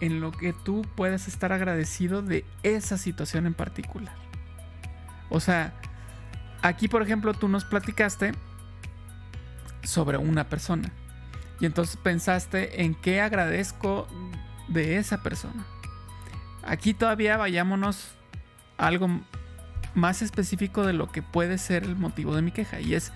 [0.00, 4.14] en lo que tú puedas estar agradecido de esa situación en particular.
[5.30, 5.74] O sea,
[6.62, 8.32] aquí por ejemplo tú nos platicaste
[9.82, 10.90] sobre una persona
[11.60, 14.06] y entonces pensaste en qué agradezco
[14.68, 15.64] de esa persona.
[16.62, 18.12] Aquí todavía vayámonos
[18.76, 19.08] algo
[19.98, 23.12] más específico de lo que puede ser el motivo de mi queja y es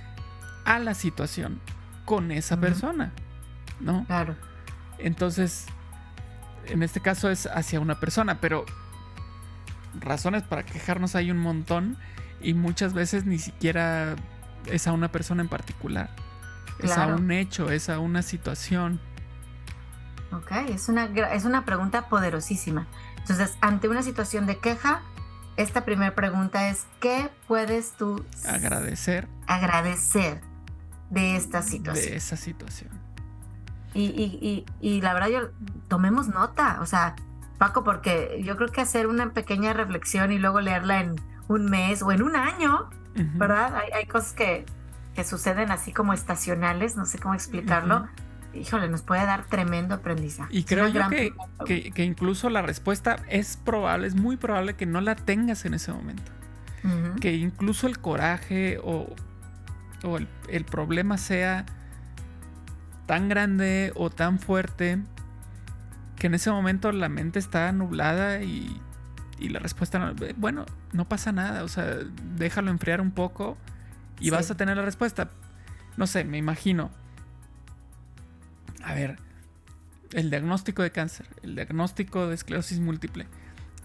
[0.64, 1.60] a la situación
[2.04, 3.12] con esa persona,
[3.80, 4.04] ¿no?
[4.06, 4.36] Claro.
[4.98, 5.66] Entonces,
[6.66, 8.64] en este caso es hacia una persona, pero
[10.00, 11.96] razones para quejarnos hay un montón
[12.40, 14.16] y muchas veces ni siquiera
[14.66, 16.10] es a una persona en particular.
[16.78, 19.00] Es a un hecho, es a una situación.
[20.32, 22.86] Ok, es una, es una pregunta poderosísima.
[23.18, 25.02] Entonces, ante una situación de queja,
[25.56, 29.28] esta primera pregunta es, ¿qué puedes tú agradecer?
[29.46, 30.40] Agradecer
[31.10, 32.10] de esta situación.
[32.10, 32.90] De esa situación.
[33.94, 35.40] Y, y, y, la verdad, yo
[35.88, 37.14] tomemos nota, o sea,
[37.58, 41.16] Paco, porque yo creo que hacer una pequeña reflexión y luego leerla en
[41.48, 43.76] un mes o en un año, ¿verdad?
[43.76, 44.64] Hay, hay cosas que,
[45.14, 48.08] que, suceden así como estacionales, no sé cómo explicarlo
[48.54, 50.54] híjole, nos puede dar tremendo aprendizaje.
[50.54, 55.00] Y creo yo que, que, incluso la respuesta es probable, es muy probable que no
[55.00, 56.30] la tengas en ese momento.
[57.20, 59.14] Que incluso el coraje o,
[60.02, 61.64] o el, el, problema sea
[63.06, 64.98] tan grande o tan fuerte
[66.16, 68.80] que en ese momento la mente está nublada y,
[69.38, 71.98] y la respuesta no, bueno, no pasa nada, o sea,
[72.36, 73.56] déjalo enfriar un poco
[74.18, 75.30] y vas a tener la respuesta.
[75.96, 76.90] No sé, me imagino
[78.82, 79.18] a ver,
[80.12, 83.26] el diagnóstico de cáncer, el diagnóstico de esclerosis múltiple.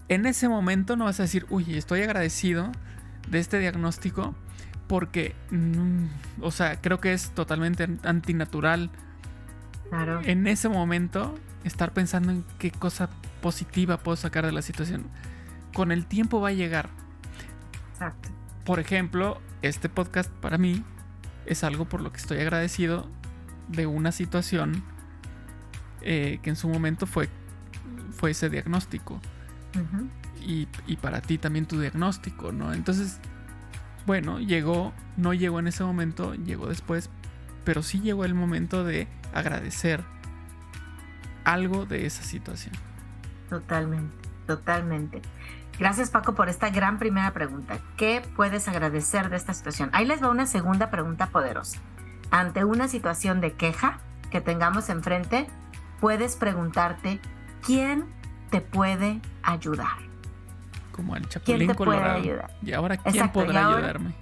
[0.08, 2.72] En ese momento no vas a decir, uy, estoy agradecido
[3.28, 4.34] de este diagnóstico
[4.86, 6.06] porque, mm,
[6.40, 8.90] o sea, creo que es totalmente antinatural
[10.24, 13.08] en ese momento estar pensando en qué cosa
[13.40, 15.06] positiva puedo sacar de la situación.
[15.72, 16.90] Con el tiempo va a llegar.
[17.92, 18.28] Exacto.
[18.64, 20.84] Por ejemplo, este podcast para mí
[21.46, 23.08] es algo por lo que estoy agradecido
[23.68, 24.82] de una situación
[26.02, 27.28] eh, que en su momento fue,
[28.10, 29.20] fue ese diagnóstico.
[30.40, 32.72] y, y, para ti también tu diagnóstico, ¿no?
[32.72, 33.20] Entonces,
[34.06, 37.10] bueno, llegó, no llegó en ese momento, llegó después,
[37.64, 40.02] pero sí llegó el momento de agradecer
[41.44, 42.74] algo de esa situación.
[43.48, 45.22] Totalmente, totalmente.
[45.78, 47.78] Gracias Paco por esta gran primera pregunta.
[47.96, 49.90] ¿Qué puedes agradecer de esta situación?
[49.92, 51.78] Ahí les va una segunda pregunta poderosa.
[52.30, 53.98] Ante una situación de queja
[54.30, 55.46] que tengamos enfrente,
[56.00, 57.20] puedes preguntarte
[57.64, 58.04] quién
[58.50, 59.98] te puede ayudar.
[60.92, 62.50] Como el Chapulín ¿Quién te puede ayudar?
[62.62, 64.14] Y ahora quién podrá ayudarme.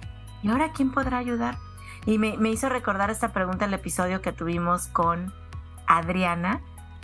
[0.43, 1.57] ¿Y ahora quién podrá ayudar?
[2.05, 5.33] Y me, hizo recordar esta pregunta el episodio que tuvimos con
[5.87, 6.61] Adriana,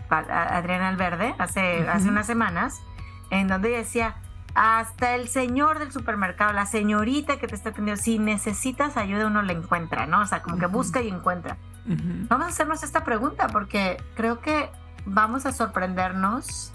[0.10, 2.82] Adriana Alverde, hace, hace unas semanas,
[3.30, 4.16] en donde decía,
[4.56, 9.42] hasta el señor del supermercado, la señorita que te está atendiendo, si necesitas ayuda uno
[9.42, 10.22] la encuentra, ¿no?
[10.22, 11.58] O sea, como que busca y encuentra.
[11.86, 14.70] Vamos a hacernos esta pregunta porque creo que
[15.06, 16.72] vamos a sorprendernos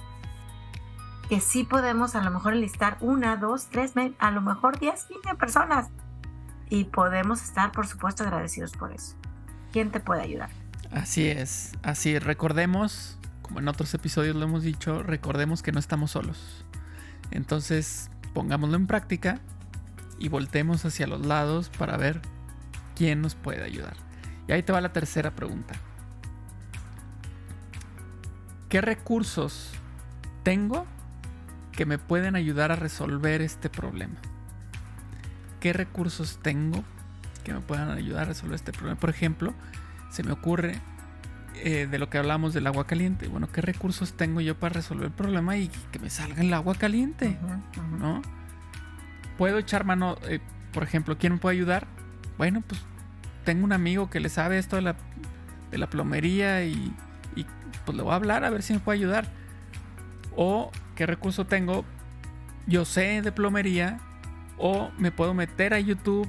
[1.28, 5.34] que sí podemos a lo mejor enlistar una, dos, tres, a lo mejor diez, quince
[5.34, 5.88] personas
[6.70, 9.16] y podemos estar, por supuesto, agradecidos por eso.
[9.72, 10.50] ¿Quién te puede ayudar?
[10.90, 16.10] Así es, así recordemos, como en otros episodios lo hemos dicho, recordemos que no estamos
[16.10, 16.64] solos.
[17.30, 19.40] Entonces, pongámoslo en práctica
[20.18, 22.20] y voltemos hacia los lados para ver
[22.94, 23.96] quién nos puede ayudar.
[24.46, 25.74] Y ahí te va la tercera pregunta.
[28.68, 29.72] ¿Qué recursos
[30.42, 30.86] tengo
[31.72, 34.18] que me pueden ayudar a resolver este problema?
[35.60, 36.84] qué recursos tengo
[37.44, 38.98] que me puedan ayudar a resolver este problema.
[38.98, 39.54] Por ejemplo,
[40.10, 40.80] se me ocurre
[41.64, 43.28] eh, de lo que hablamos del agua caliente.
[43.28, 46.74] Bueno, ¿qué recursos tengo yo para resolver el problema y que me salga el agua
[46.74, 47.38] caliente?
[47.98, 48.22] ¿No?
[49.36, 50.40] Puedo echar mano, eh,
[50.72, 51.86] por ejemplo, ¿quién me puede ayudar?
[52.36, 52.80] Bueno, pues
[53.44, 54.96] tengo un amigo que le sabe esto de la,
[55.70, 56.92] de la plomería y,
[57.36, 57.46] y
[57.84, 59.26] pues le voy a hablar a ver si me puede ayudar.
[60.36, 61.84] O qué recurso tengo.
[62.66, 63.98] Yo sé de plomería,
[64.58, 66.28] o me puedo meter a YouTube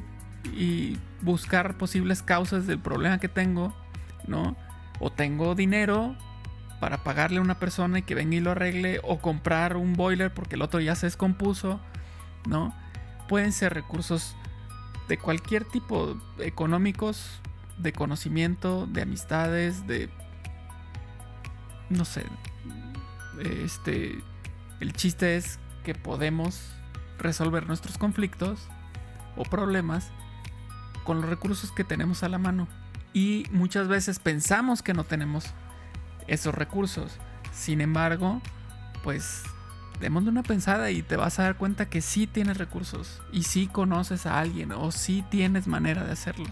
[0.53, 3.75] y buscar posibles causas del problema que tengo,
[4.27, 4.55] ¿no?
[4.99, 6.15] O tengo dinero
[6.79, 10.33] para pagarle a una persona y que venga y lo arregle, o comprar un boiler
[10.33, 11.79] porque el otro ya se descompuso,
[12.47, 12.73] ¿no?
[13.27, 14.35] Pueden ser recursos
[15.07, 17.41] de cualquier tipo, económicos,
[17.77, 20.09] de conocimiento, de amistades, de...
[21.89, 22.25] no sé.
[23.43, 24.23] Este...
[24.79, 26.71] El chiste es que podemos
[27.17, 28.67] resolver nuestros conflictos
[29.35, 30.09] o problemas
[31.03, 32.67] con los recursos que tenemos a la mano.
[33.13, 35.45] Y muchas veces pensamos que no tenemos
[36.27, 37.17] esos recursos.
[37.51, 38.41] Sin embargo,
[39.03, 39.43] pues
[39.99, 43.67] démosle una pensada y te vas a dar cuenta que sí tienes recursos y sí
[43.67, 46.47] conoces a alguien o sí tienes manera de hacerlo.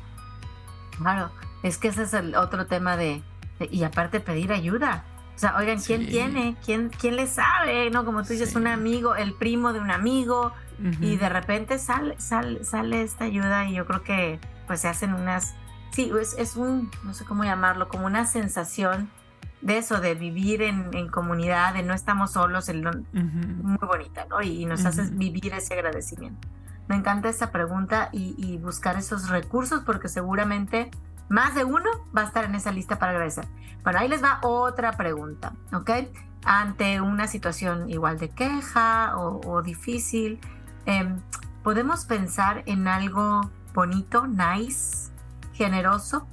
[0.98, 1.32] Claro,
[1.64, 3.24] es que ese es el otro tema de,
[3.72, 5.06] y aparte pedir ayuda.
[5.36, 6.56] O sea, oigan, ¿quién tiene?
[6.66, 7.92] ¿Quién, ¿Quién le sabe?
[7.92, 8.06] ¿No?
[8.06, 10.52] Como tú dices, un amigo, el primo de un amigo,
[11.00, 15.14] y de repente sale, sale, sale esta ayuda y yo creo que pues se hacen
[15.14, 15.56] unas,
[15.92, 19.10] sí, es, es un, no sé cómo llamarlo, como una sensación
[19.62, 24.42] de eso, de vivir en, en comunidad, de no estamos solos, el, muy bonita, ¿no?
[24.42, 26.48] Y, nos hace vivir ese agradecimiento.
[26.88, 30.90] Me encanta esta pregunta y, y buscar esos recursos porque seguramente
[31.30, 33.46] más de uno va a estar en esa lista para agradecer.
[33.84, 35.92] Bueno, ahí les va otra pregunta, ¿ok?
[36.46, 40.40] Ante una situación igual de queja o, difícil,
[40.86, 41.20] em,
[41.64, 45.12] podemos pensar en algo bonito, nice,
[45.58, 46.28] generoso,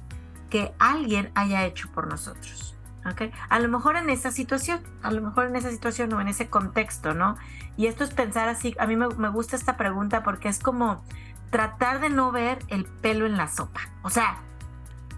[0.49, 2.75] que alguien haya hecho por nosotros.
[3.09, 3.33] ¿ok?
[3.49, 6.49] A lo mejor en esa situación, a lo mejor en esa situación o en ese
[6.49, 7.35] contexto, ¿no?
[7.77, 11.03] Y esto es pensar así, a mí me, me gusta esta pregunta porque es como
[11.49, 13.81] tratar de no ver el pelo en la sopa.
[14.01, 14.37] O sea,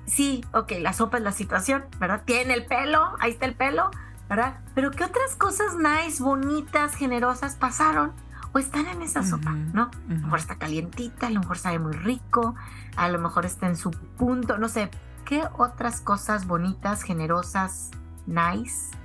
[0.06, 2.24] sí, ok, la sopa es la situación, ¿verdad?
[2.26, 3.92] Tiene el pelo, ahí está el pelo,
[4.30, 4.60] ¿verdad?
[4.76, 8.14] Pero ¿qué otras cosas nice, bonitas, generosas pasaron?
[8.54, 9.84] O están en esa sopa, ¿no?
[10.10, 12.56] A lo mejor está calientita, a lo mejor sabe muy rico,
[12.96, 14.90] a lo mejor está en su punto, no sé.
[15.26, 17.92] ¿Qué otras cosas bonitas, generosas,
[18.26, 18.96] nice,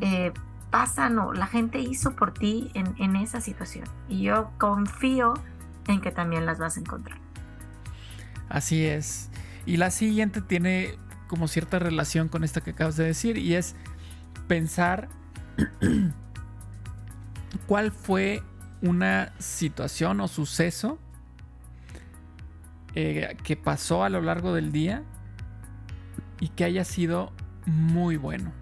[0.00, 0.32] eh,
[0.70, 3.84] pasan o la gente hizo por ti en, en esa situación?
[4.08, 5.34] Y yo confío
[5.86, 7.18] en que también las vas a encontrar.
[8.48, 9.30] Así es.
[9.64, 10.98] Y la siguiente tiene
[11.28, 13.76] como cierta relación con esta que acabas de decir y es
[14.48, 15.08] pensar
[17.68, 18.42] cuál fue
[18.82, 20.98] una situación o suceso
[22.94, 25.02] eh, que pasó a lo largo del día
[26.40, 27.32] y que haya sido
[27.66, 28.52] muy bueno.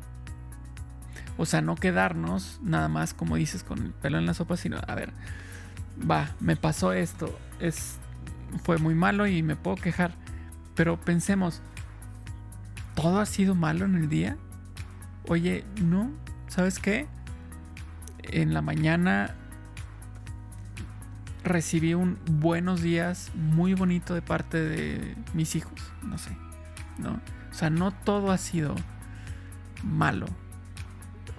[1.37, 4.79] O sea, no quedarnos nada más, como dices, con el pelo en la sopa, sino,
[4.87, 5.13] a ver,
[5.99, 7.99] va, me pasó esto, es,
[8.65, 10.13] fue muy malo y me puedo quejar.
[10.75, 11.63] Pero pensemos,
[12.95, 14.37] ¿todo ha sido malo en el día?
[15.29, 16.11] Oye, no,
[16.49, 17.07] ¿sabes qué?
[18.25, 19.37] En la mañana
[21.49, 26.37] recibí un buenos días muy bonito de parte de mis hijos, no sé,
[26.99, 27.21] ¿no?
[27.51, 28.75] O sea, no todo ha sido
[29.83, 30.27] malo.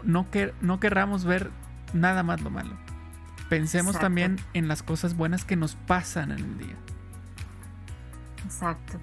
[0.03, 1.51] No, que, no querramos ver
[1.93, 2.75] nada más lo malo.
[3.49, 6.75] Pensemos también en las cosas buenas que nos pasan en el día.
[8.45, 8.99] Exacto.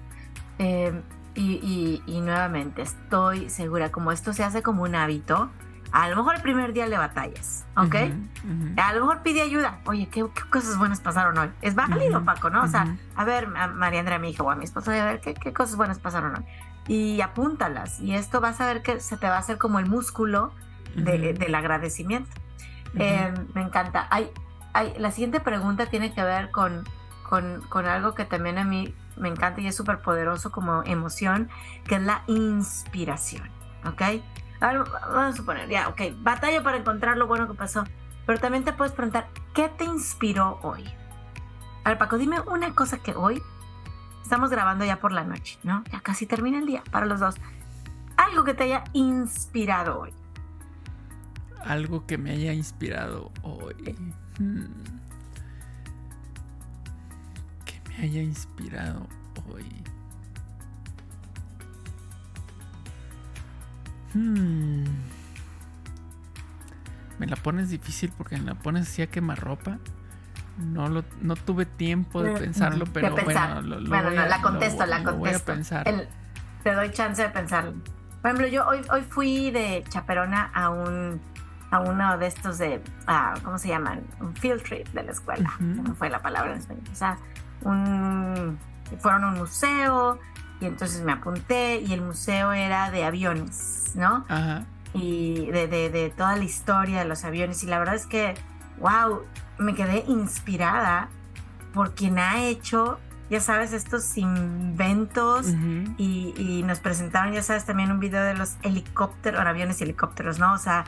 [0.57, 1.01] Eh,
[1.35, 5.51] y, nuevamente, estoy segura, como esto se hace como un hábito,
[5.97, 7.95] a lo mejor el primer día le batallas, ¿ok?
[8.77, 9.79] A lo mejor pide ayuda.
[9.85, 11.49] Oye, ¿qué, cosas buenas pasaron hoy?
[11.63, 12.61] Es válido, Paco, ¿no?
[12.61, 15.21] O sea, a ver, a María Andrea, mi hija o a mi esposa, a ver,
[15.21, 16.45] ¿qué, ¿qué, cosas buenas pasaron hoy?
[16.87, 17.99] Y apúntalas.
[17.99, 20.51] Y esto vas a ver que se te va a hacer como el músculo
[20.93, 22.29] del agradecimiento.
[22.93, 24.07] Em, me encanta.
[24.11, 24.29] Hay,
[24.73, 26.83] hay, la siguiente pregunta tiene que ver con,
[27.27, 31.49] con, con algo que también a mí me encanta y es súper poderoso como emoción,
[31.87, 33.49] que es la inspiración,
[33.83, 34.21] ¿ok?
[34.59, 37.83] Vamos a suponer, ya, ok, batalla para encontrar lo bueno que pasó,
[38.25, 40.83] pero también te puedes preguntar, ¿qué te inspiró hoy?
[41.83, 43.41] A ver, Paco, dime una cosa que hoy
[44.21, 45.83] estamos grabando ya por la noche, ¿no?
[45.91, 47.35] Ya casi termina el día para los dos.
[48.17, 50.13] Algo que te haya inspirado hoy.
[51.63, 53.95] Algo que me haya inspirado hoy.
[54.39, 54.65] Hmm.
[57.99, 59.07] haya inspirado
[59.49, 59.65] hoy.
[64.13, 64.83] Hmm.
[67.19, 69.79] Me la pones difícil porque me la pones así a quemar ropa.
[70.57, 75.53] No, lo, no tuve tiempo de pensarlo, pero bueno, bueno la contesto, la contesto.
[76.63, 77.73] te doy chance de pensarlo.
[78.21, 81.21] Por ejemplo, yo hoy, hoy fui de chaperona a un
[81.69, 84.01] a uno de estos de, ah, ¿cómo se llaman?
[84.21, 85.51] Un field trip de la escuela.
[85.59, 86.83] No fue la palabra en español.
[86.91, 87.17] O sea,
[87.61, 88.57] un,
[88.99, 90.19] fueron a un museo
[90.59, 94.25] y entonces me apunté y el museo era de aviones, ¿no?
[94.27, 94.65] Ajá.
[94.93, 98.33] Y de, de, toda la historia de los aviones y la verdad es que,
[98.79, 99.21] wow,
[99.59, 101.09] me quedé inspirada
[101.73, 105.47] por quien ha hecho, ya sabes, estos inventos
[105.97, 110.39] y, y, nos presentaron, ya sabes, también un video de los helicópteros, aviones y helicópteros,
[110.39, 110.53] ¿no?
[110.53, 110.85] O sea,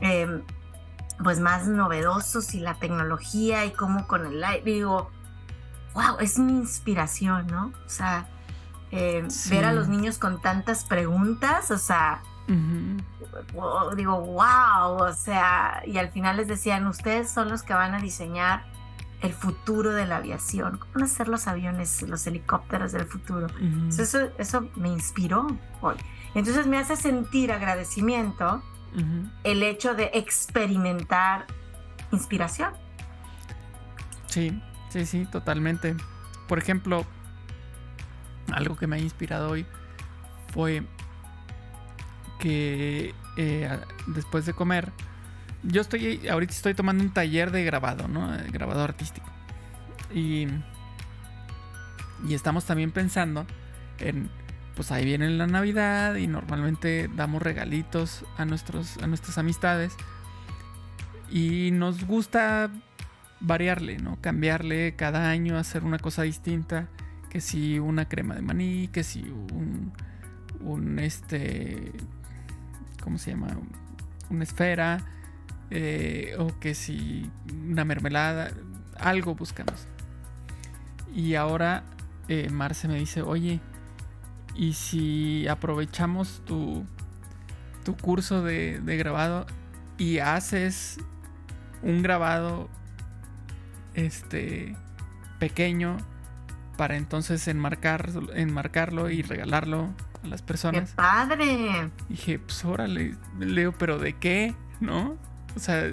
[0.00, 0.42] em,
[1.22, 5.10] pues más novedosos y la tecnología y cómo con el aire, digo,
[5.92, 7.72] wow, es mi inspiración, ¿no?
[7.84, 8.26] O sea,
[8.90, 12.22] eh, ver a los niños con tantas preguntas, o sea,
[13.96, 18.00] digo, wow, o sea, y al final les decían, ustedes son los que van a
[18.00, 18.64] diseñar
[19.22, 23.46] el futuro de la aviación, cómo van a ser los aviones, los helicópteros del futuro.
[23.96, 25.46] eso, eso me inspiró
[25.80, 25.96] hoy.
[26.34, 28.62] Entonces me hace sentir agradecimiento
[29.44, 31.46] el hecho de experimentar
[32.10, 32.72] inspiración.
[34.26, 35.96] Sí, Sí, sí, totalmente.
[36.48, 37.06] Por ejemplo,
[38.52, 39.66] algo que me ha inspirado hoy
[40.52, 40.82] fue
[42.38, 44.90] que eh, después de comer,
[45.62, 48.30] yo estoy, ahorita estoy tomando un taller de grabado, ¿no?
[48.50, 49.26] grabado artístico.
[50.14, 50.46] Y,
[52.26, 53.46] y estamos también pensando
[53.98, 54.30] en,
[54.74, 59.94] pues ahí viene la Navidad y normalmente damos regalitos a, nuestros, a nuestras amistades.
[61.30, 62.70] Y nos gusta
[63.40, 64.18] variarle, ¿no?
[64.20, 66.88] Cambiarle cada año, hacer una cosa distinta.
[67.30, 69.92] Que si una crema de maní, que si un,
[70.60, 71.92] un este,
[73.02, 73.48] ¿cómo se llama?
[74.28, 74.98] Una esfera,
[75.70, 77.30] eh, o que si
[77.68, 78.50] una mermelada,
[78.98, 79.86] algo buscamos.
[81.14, 81.84] Y ahora
[82.28, 83.60] eh, Marce me dice, oye,
[84.54, 86.84] ¿y si aprovechamos tu,
[87.84, 89.46] tu curso de, de grabado
[89.98, 90.98] y haces
[91.82, 92.68] un grabado
[93.94, 94.76] este
[95.38, 95.96] pequeño
[96.80, 99.90] para entonces enmarcar, enmarcarlo y regalarlo
[100.24, 100.88] a las personas.
[100.88, 101.90] ¡Qué padre!
[102.08, 104.54] dije, pues órale, Leo, pero ¿de qué?
[104.80, 105.18] ¿No?
[105.54, 105.92] O sea,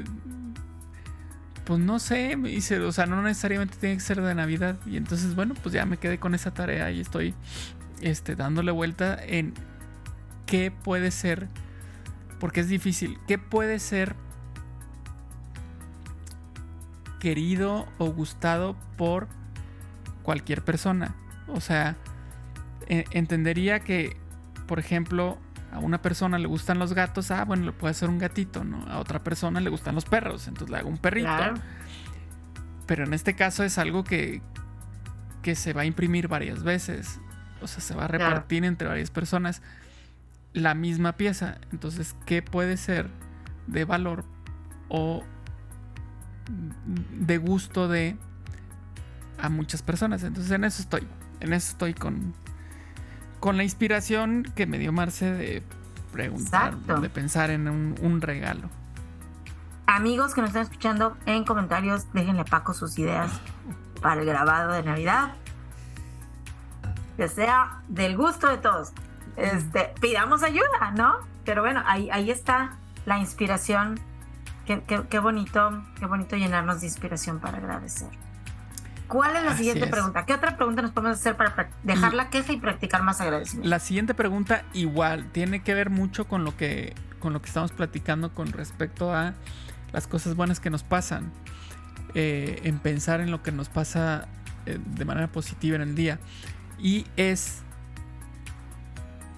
[1.65, 4.77] pues no sé, me dice, o sea, no necesariamente tiene que ser de Navidad.
[4.85, 7.33] Y entonces, bueno, pues ya me quedé con esa tarea y estoy
[7.99, 9.55] este, dándole vuelta en
[10.45, 11.49] qué puede ser,
[12.39, 14.15] porque es difícil, qué puede ser
[17.19, 19.27] querido o gustado por
[20.27, 21.15] cualquier persona.
[21.47, 21.95] O sea,
[22.87, 24.17] e, entendería que,
[24.67, 25.37] por ejemplo,
[25.71, 28.85] a una persona le gustan los gatos, ah, bueno, le puede hacer un gatito, ¿no?
[28.89, 31.29] A otra persona le gustan los perros, entonces le hago un perrito.
[32.85, 34.41] Pero en este caso es algo que,
[35.43, 37.21] que se va a imprimir varias veces.
[37.61, 39.61] O sea, se va a repartir entre varias personas.
[40.51, 41.57] la misma pieza.
[41.71, 43.09] Entonces, ¿qué puede ser
[43.67, 44.25] de valor
[44.89, 45.23] o
[47.13, 48.17] de gusto de
[49.41, 50.23] a muchas personas?
[50.23, 51.07] Entonces, en eso estoy.
[51.39, 52.33] En eso estoy con,
[53.39, 55.63] con la inspiración que me dio Marce de
[56.11, 58.69] preguntar, de pensar en un, regalo.
[59.85, 63.31] Amigos que nos están escuchando en comentarios, déjenle a Paco sus ideas
[64.01, 65.33] para el grabado de Navidad.
[67.15, 68.91] Que sea del gusto de todos.
[69.37, 71.17] Este, pidamos ayuda, ¿no?
[71.45, 73.99] Pero bueno, ahí, ahí está la inspiración.
[74.65, 78.09] Qué, qué, bonito, qué bonito llenarnos de inspiración para agradecer.
[79.07, 80.25] ¿Cuál es la siguiente pregunta?
[80.25, 83.69] ¿Qué otra pregunta nos podemos hacer para dejar la queja y practicar más agradecimiento?
[83.69, 87.71] La siguiente pregunta igual tiene que ver mucho con lo que con lo que estamos
[87.71, 89.33] platicando con respecto a
[89.91, 91.31] las cosas buenas que nos pasan,
[92.13, 94.27] eh, en pensar en lo que nos pasa
[94.65, 96.19] eh, de manera positiva en el día
[96.77, 97.63] y es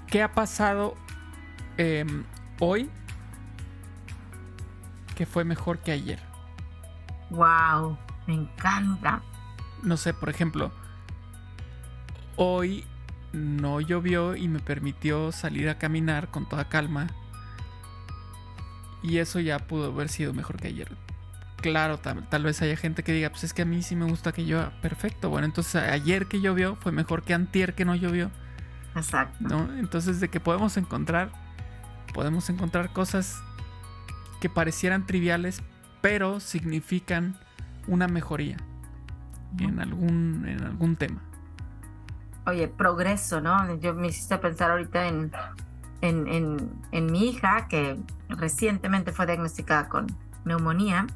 [0.07, 0.95] qué ha pasado
[1.77, 2.25] em,
[2.59, 2.89] hoy
[5.15, 6.19] que fue mejor que ayer.
[7.29, 7.97] Wow,
[8.27, 9.21] me encanta
[9.83, 10.71] no sé, por ejemplo,
[12.35, 12.85] hoy
[13.33, 17.07] no llovió y me permitió salir a caminar con toda calma.
[19.01, 20.89] Y eso ya pudo haber sido mejor que ayer.
[21.57, 24.31] Claro, tal, vez haya gente que diga, pues es que a mí sí me gusta
[24.31, 24.71] que llueva.
[24.81, 28.31] Perfecto, bueno, entonces ayer que llovió fue mejor que antier que no llovió.
[28.95, 29.37] Exacto.
[29.41, 29.77] ¿no?
[29.77, 31.31] Entonces de que podemos encontrar,
[32.13, 33.41] podemos encontrar cosas
[34.39, 35.61] que parecieran triviales,
[36.01, 37.37] pero significan
[37.87, 38.57] una mejoría
[39.57, 41.21] en algún, en algún tema.
[42.45, 43.75] Oye, progreso, ¿no?
[43.79, 45.31] Yo me hiciste pensar ahorita en,
[46.01, 50.07] en, mi hija, que recientemente fue diagnosticada con
[50.45, 51.07] neumonía.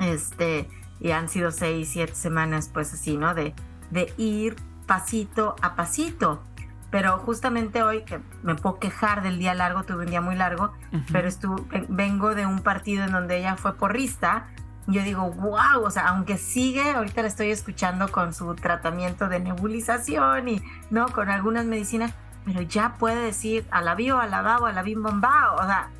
[0.00, 0.68] Este,
[1.00, 3.34] y han sido seis, siete semanas, pues así, ¿no?
[3.34, 3.54] De,
[3.90, 6.42] de ir pasito a pasito.
[6.90, 10.72] Pero justamente hoy, que me puedo quejar del día largo, tuve un día muy largo,
[11.12, 14.46] pero estuve, vengo de un partido en donde ella fue porrista
[14.88, 19.38] yo digo, wow, o sea, aunque sigue, ahorita la estoy escuchando con su tratamiento de
[19.38, 21.08] nebulización y, ¿no?
[21.10, 22.14] Con algunas medicinas,
[22.46, 25.64] pero ya puede decir a la bio, a la babo, a la bim bombao, o
[25.66, 25.90] sea,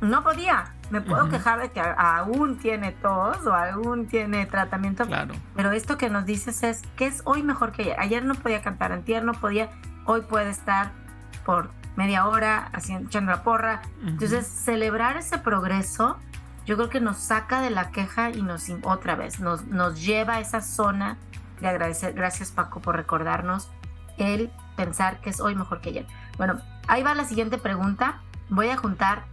[0.00, 0.72] no podía.
[0.90, 5.06] Me puedo quejar de que aún tiene tos o aún tiene tratamiento.
[5.06, 5.34] Claro.
[5.56, 7.96] Pero esto que nos dices es que es hoy mejor que ayer.
[7.98, 9.70] Ayer no podía cantar, antier no podía,
[10.04, 10.92] hoy puede estar
[11.44, 13.82] por media hora haciendo, echando la porra.
[14.06, 16.18] Entonces, celebrar ese progreso
[16.66, 20.34] yo creo que nos saca de la queja y nos otra vez nos, nos lleva
[20.34, 21.18] a esa zona
[21.60, 22.14] de agradecer.
[22.14, 23.70] Gracias Paco por recordarnos
[24.16, 26.06] el pensar que es hoy mejor que ayer.
[26.36, 28.20] Bueno, ahí va la siguiente pregunta.
[28.48, 29.24] Voy a juntar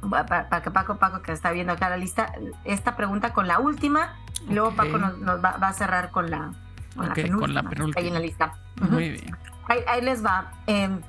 [0.00, 2.32] para, que Paco, Paco que está viendo acá la lista,
[2.64, 4.16] esta pregunta con la última.
[4.48, 6.52] Y luego Paco nos, va, a cerrar con la,
[6.96, 7.40] con la penúltima.
[7.40, 8.00] Con la penúltima.
[8.00, 8.52] Ahí en la lista.
[8.80, 9.36] Muy bien.
[9.68, 10.52] Ahí, les va.
[10.66, 11.00] Em,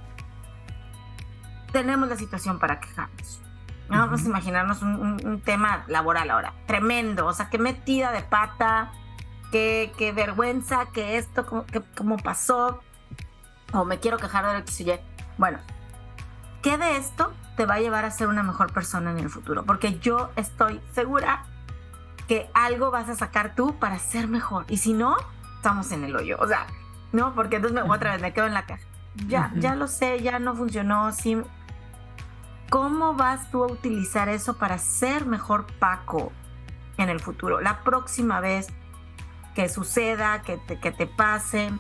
[1.72, 3.42] tenemos la situación para quejarnos.
[3.90, 8.92] Vamos a imaginarnos un, tema laboral ahora, tremendo, o sea, qué metida de pata,
[9.52, 11.66] qué, qué vergüenza, que esto,
[11.98, 12.82] cómo, pasó,
[13.74, 15.02] o me quiero quejar de lo que se
[15.38, 15.58] Bueno,
[16.62, 19.66] ¿qué de esto te va a llevar a ser una mejor persona en el futuro?
[19.66, 21.46] Porque yo estoy segura
[22.28, 25.18] que algo vas a sacar tú para ser mejor, y si no,
[25.56, 26.68] estamos en el hoyo, o sea,
[27.12, 28.84] no, porque entonces me, otra vez me quedo en la caja.
[29.28, 31.42] Ya, ya lo sé, ya no funcionó, sí,
[32.70, 36.32] ¿Cómo vas tú a utilizar eso para ser mejor Paco
[36.98, 37.62] en el futuro?
[37.62, 38.68] La próxima vez
[39.56, 41.72] que suceda, que te, que te pase,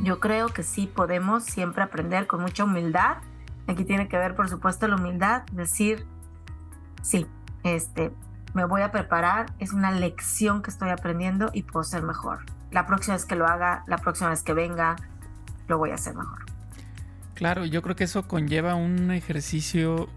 [0.00, 3.16] yo creo que sí podemos siempre aprender con mucha humildad.
[3.66, 6.06] Aquí tiene que ver, por supuesto, la humildad, decir,
[7.02, 7.26] sí,
[7.64, 8.12] este,
[8.54, 12.46] me voy a preparar, es una lección que estoy aprendiendo y puedo ser mejor.
[12.70, 14.94] La próxima vez que lo haga, la próxima vez que venga,
[15.66, 16.47] lo voy a hacer mejor.
[17.38, 20.08] Claro, yo creo que eso conlleva un ejercicio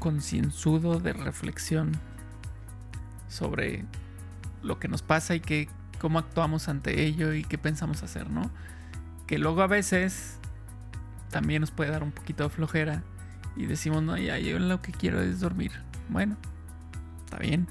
[0.00, 1.92] concienzudo de reflexión
[3.28, 3.84] sobre
[4.60, 5.68] lo que nos pasa y que,
[6.00, 8.50] cómo actuamos ante ello y qué pensamos hacer, ¿no?
[9.28, 10.40] Que luego a veces
[11.30, 13.04] también nos puede dar un poquito de flojera
[13.54, 15.70] y decimos, no, ya yo lo que quiero es dormir.
[16.08, 16.36] Bueno,
[17.24, 17.68] está bien,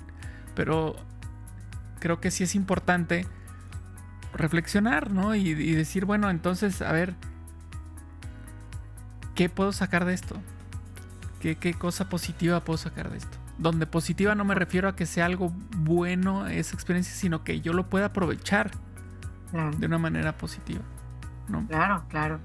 [0.55, 0.95] pero
[1.99, 3.27] creo que sí es importante
[4.33, 5.35] reflexionar, ¿no?
[5.35, 7.13] Y, y decir, bueno, entonces, a ver,
[9.35, 10.35] ¿qué puedo sacar de esto?
[11.39, 13.37] ¿Qué, cosa positiva puedo sacar de esto?
[13.57, 17.73] Donde positiva no me refiero a que sea algo bueno esa experiencia, sino que yo
[17.73, 18.71] lo pueda aprovechar
[19.77, 20.81] de una manera positiva.
[21.47, 21.67] ¿no?
[21.67, 22.39] Claro, claro.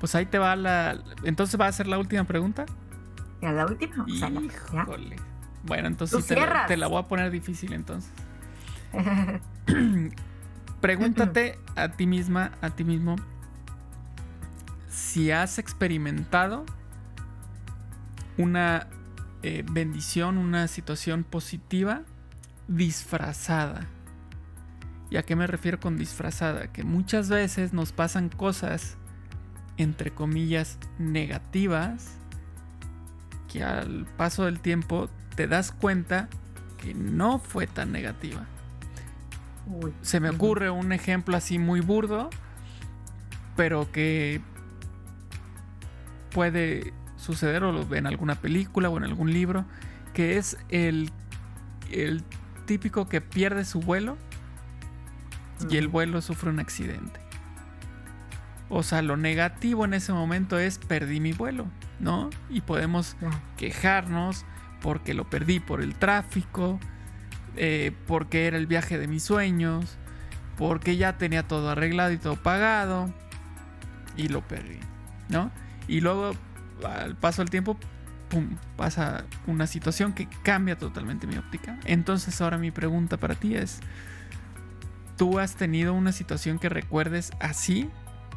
[0.00, 0.98] Pues ahí te va la.
[1.24, 2.66] Entonces va a ser la última pregunta.
[3.40, 4.04] ¿Ya la última?
[4.06, 5.16] Híjole.
[5.64, 8.12] Bueno, entonces te la, te la, voy a poner difícil entonces.
[10.80, 13.16] Pregúntate a ti misma, a ti mismo,
[14.98, 16.66] si has experimentado
[18.36, 18.88] una
[19.42, 22.02] eh, bendición, una situación positiva
[22.66, 23.86] disfrazada.
[25.08, 26.72] ¿Y a qué me refiero con disfrazada?
[26.72, 28.96] Que muchas veces nos pasan cosas,
[29.76, 32.16] entre comillas, negativas,
[33.50, 36.28] que al paso del tiempo te das cuenta
[36.76, 38.46] que no fue tan negativa.
[40.02, 42.30] Se me ocurre un ejemplo así muy burdo,
[43.56, 44.42] pero que
[46.38, 49.64] puede suceder o lo ve en alguna película o en algún libro,
[50.14, 51.10] que es el,
[51.90, 52.22] el
[52.64, 54.16] típico que pierde su vuelo
[55.68, 57.18] y el vuelo sufre un accidente.
[58.68, 61.66] O sea, lo negativo en ese momento es perdí mi vuelo,
[61.98, 62.30] ¿no?
[62.48, 63.16] Y podemos
[63.56, 64.44] quejarnos
[64.80, 66.78] porque lo perdí por el tráfico,
[67.56, 69.98] eh, porque era el viaje de mis sueños,
[70.56, 73.12] porque ya tenía todo arreglado y todo pagado
[74.16, 74.78] y lo perdí,
[75.30, 75.50] ¿no?
[75.88, 76.32] Y luego,
[76.84, 77.76] al paso del tiempo,
[78.28, 81.78] pum, pasa una situación que cambia totalmente mi óptica.
[81.84, 83.80] Entonces ahora mi pregunta para ti es,
[85.16, 87.90] ¿tú has tenido una situación que recuerdes así?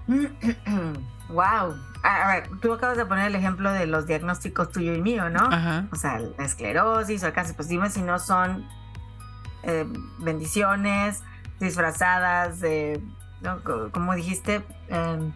[1.30, 1.76] wow.
[2.04, 5.48] A ver, tú acabas de poner el ejemplo de los diagnósticos tuyo y mío, ¿no?
[5.52, 5.88] Ajá.
[5.92, 8.66] O sea, la esclerosis o el cáncer, pues dime si no son
[9.64, 9.86] eh,
[10.18, 11.22] bendiciones
[11.60, 13.00] disfrazadas de,
[13.42, 13.62] ¿no?
[13.92, 15.34] como dijiste, em, eh,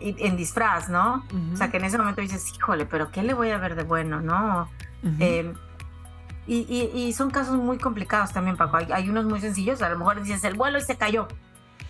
[0.00, 1.24] en disfraz, ¿no?
[1.52, 3.84] O sea, que en ese momento dices, híjole, pero ¿qué le voy a ver de
[3.84, 4.68] bueno, no?
[5.20, 5.54] Em,
[6.46, 8.78] y, son casos muy complicados también, Paco.
[8.90, 11.28] Hay, unos muy sencillos, a lo mejor dices, el vuelo y se cayó.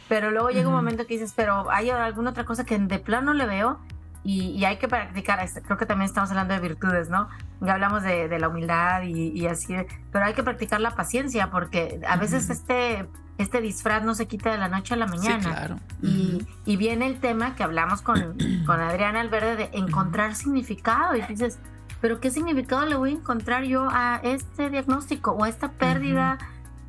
[0.08, 3.34] Pero luego llega un momento que dices, pero hay alguna otra cosa que de plano
[3.34, 3.80] le veo
[4.22, 5.40] y, hay que practicar.
[5.40, 7.28] Este, creo que también estamos hablando de virtudes, ¿no?
[7.60, 9.74] Ya hablamos de, la humildad y, así,
[10.12, 13.08] pero hay que practicar la paciencia porque a veces este
[13.38, 15.42] este disfraz no se quita de la noche a la mañana.
[15.42, 15.76] Sí, claro.
[16.02, 21.16] y, viene el tema que hablamos con, con Adriana Alverde de encontrar significado.
[21.16, 21.58] Y dices,
[22.00, 26.38] ¿pero qué significado le voy a encontrar yo a este diagnóstico o a esta pérdida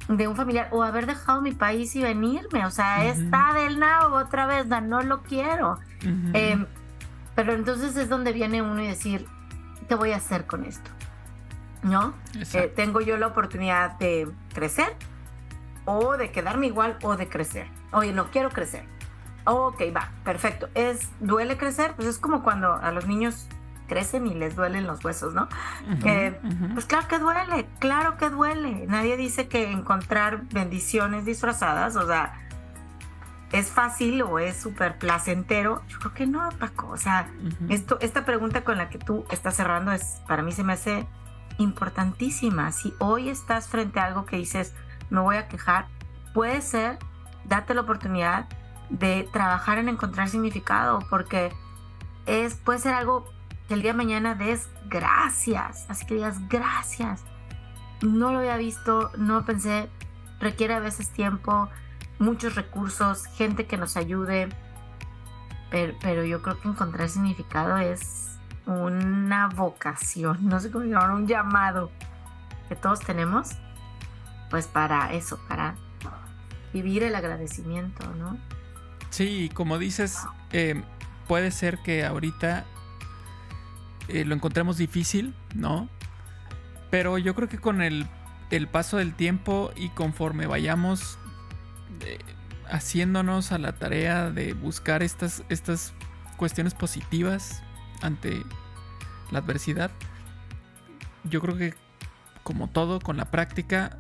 [0.08, 2.66] de un familiar o haber dejado mi país y venirme?
[2.66, 5.80] O sea, está del nabo otra vez, no, lo quiero.
[6.34, 6.66] Em,
[7.36, 9.26] pero entonces es donde viene uno y decir,
[9.90, 10.90] ¿qué voy a hacer con esto?
[11.84, 12.14] ¿No?
[12.54, 14.96] Eh, tengo yo la oportunidad de crecer
[15.88, 17.68] o de quedarme igual o de crecer.
[17.92, 18.86] Oye, no quiero crecer.
[19.46, 20.68] Ok, va, perfecto.
[20.76, 21.94] ¿Es, ¿Duele crecer?
[21.96, 23.48] Pues es como cuando a los niños
[23.88, 25.48] crecen y les duelen los huesos, ¿no?
[26.06, 26.38] Eh,
[26.74, 28.86] pues claro que duele, claro que duele.
[28.88, 32.34] Nadie dice que encontrar bendiciones disfrazadas, o sea,
[33.54, 35.82] es fácil o es súper placentero.
[35.88, 36.90] Yo creo que no, Paco.
[36.90, 37.30] O sea,
[37.70, 41.08] esto, esta pregunta con la que tú estás cerrando es, para mí se me hace
[41.58, 42.74] importantísima.
[42.74, 44.74] Si hoy estás frente a algo que dices,
[45.10, 45.88] me voy a quejar,
[46.34, 46.98] puede ser,
[47.46, 48.48] date la oportunidad
[48.90, 51.52] de trabajar en encontrar significado, porque
[52.26, 53.26] es, puede ser algo
[53.68, 57.24] que el día de mañana des gracias, así que digas gracias.
[58.02, 59.90] No lo había visto, no pensé,
[60.40, 61.70] requiere a veces tiempo,
[62.20, 64.50] muchos recursos, gente que nos ayude,
[65.70, 71.28] pero, pero yo creo que encontrar significado es una vocación, no sé cómo llamar, un
[71.28, 71.92] llamado
[72.70, 73.56] que todos tenemos
[74.50, 75.76] pues para eso, para
[76.74, 78.38] vivir el agradecimiento, ¿no?
[79.10, 80.20] Sí, como dices,
[80.52, 80.82] eh,
[81.28, 82.66] puede ser que ahorita
[84.08, 85.90] eh, lo encontremos difícil, ¿no?
[86.90, 88.08] Pero yo creo que con el,
[88.72, 91.18] paso del tiempo y conforme vayamos
[92.02, 92.20] eh,
[92.70, 95.94] haciéndonos a la tarea de buscar estas, estas
[96.38, 97.64] cuestiones positivas
[98.02, 98.44] ante
[99.32, 99.92] la adversidad,
[101.24, 101.74] yo creo que
[102.44, 103.98] como todo, con la práctica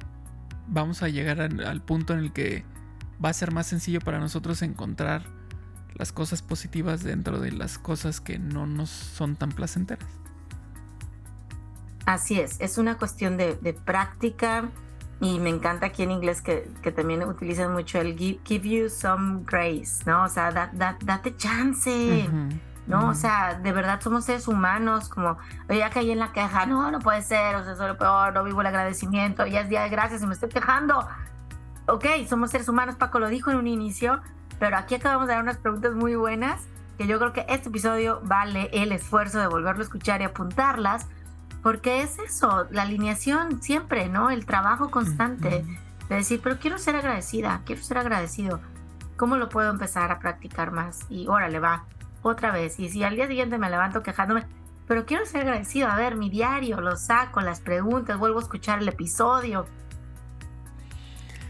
[0.68, 2.64] vamos a llegar al, punto en el que
[3.24, 5.24] va a ser más sencillo para nosotros encontrar
[5.96, 10.08] las cosas positivas dentro de las cosas que no nos son tan placenteras.
[12.06, 13.56] Así es, es una cuestión de,
[13.86, 14.70] práctica
[15.20, 20.04] y me encanta aquí en inglés que, también utilizan mucho el give, you some grace,
[20.06, 20.24] ¿no?
[20.24, 22.30] O sea, date chance.
[22.88, 23.10] ¿No?
[23.10, 25.38] O sea, de verdad somos seres humanos, como,
[25.70, 28.44] ya caí en la queja, no, no puede ser, o sea, soy lo peor, no
[28.44, 31.08] vivo el agradecimiento, ya es día de gracias y me estoy quejando.
[31.88, 34.22] Ok, somos seres humanos, Paco lo dijo en un inicio,
[34.60, 36.62] pero aquí acabamos de dar unas preguntas muy buenas,
[36.98, 41.08] que yo creo que este episodio vale el esfuerzo de volverlo a escuchar y apuntarlas,
[41.62, 44.30] porque es eso, la alineación siempre, ¿no?
[44.30, 45.66] El trabajo constante
[46.08, 48.62] de decir, pero quiero ser agradecida, quiero ser agradecido.
[49.18, 51.06] ¿Cómo lo puedo empezar a practicar más?
[51.10, 51.84] Y órale, va
[52.22, 52.80] otra vez.
[52.80, 54.46] Y si al día siguiente me levanto quejándome,
[54.88, 58.80] pero quiero ser agradecido, a ver, mi diario, lo saco, las preguntas, vuelvo a escuchar
[58.80, 59.66] el episodio.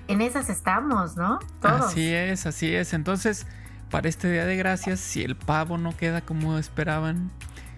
[0.08, 1.40] En esas estamos, ¿no?
[1.62, 2.94] Así es, así es.
[2.94, 3.46] Entonces,
[3.92, 7.30] para este Día de Gracias, si el pavo no queda como esperaban,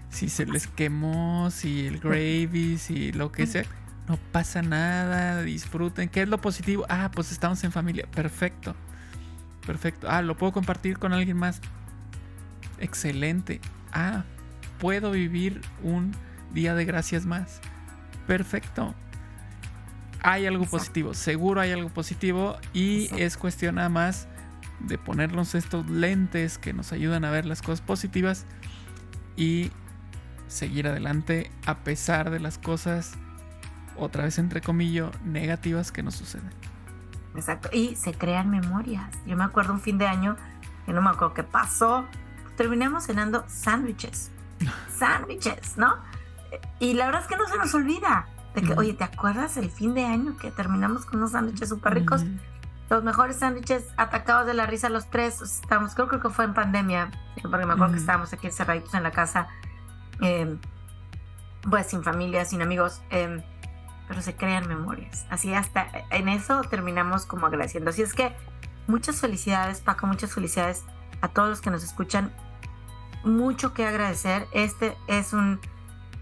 [0.09, 3.63] si se les quemó, si el gravy, si lo que sea,
[4.07, 6.09] no pasa nada, disfruten.
[6.09, 6.85] ¿Qué es lo positivo?
[6.89, 8.07] Ah, pues estamos en familia.
[8.11, 8.75] Perfecto.
[9.65, 10.07] Perfecto.
[10.09, 11.61] Ah, lo puedo compartir con alguien más.
[12.79, 13.61] Excelente.
[13.91, 14.23] Ah,
[14.79, 16.15] puedo vivir un
[16.51, 17.61] día de gracias más.
[18.27, 18.95] Perfecto.
[20.21, 24.27] Hay algo positivo, seguro hay algo positivo y es cuestión nada más
[24.79, 28.45] de ponernos estos lentes que nos ayudan a ver las cosas positivas
[29.37, 29.71] y
[30.47, 33.13] seguir adelante a pesar de las cosas,
[33.95, 36.49] otra vez entre comillas, negativas que nos suceden.
[37.35, 39.09] Exacto, y se crean memorias.
[39.25, 40.35] Yo me acuerdo un fin de año,
[40.85, 42.05] que no me acuerdo qué pasó,
[42.59, 44.31] terminamos cenando sándwiches.
[44.97, 45.95] sándwiches, ¿no?
[46.77, 48.27] Y la verdad es que no se nos olvida.
[48.53, 51.93] De que, oye, ¿te acuerdas el fin de año que terminamos con unos sándwiches súper
[51.93, 52.25] ricos?
[52.89, 55.39] Los mejores sándwiches atacados de la risa los tres.
[55.41, 59.03] Estamos, creo, creo que fue en pandemia, porque me acuerdo que estábamos aquí encerraditos en
[59.03, 59.47] la casa,
[60.19, 60.59] em,
[61.69, 63.41] pues sin familia, sin amigos, em,
[64.09, 65.25] pero se crean memorias.
[65.29, 67.91] Así hasta en eso terminamos como agradeciendo.
[67.91, 68.35] Así es que
[68.87, 70.83] muchas felicidades, Paco, muchas felicidades
[71.21, 72.33] a todos los que nos escuchan.
[73.23, 74.47] Mucho que agradecer.
[74.51, 75.59] Este es un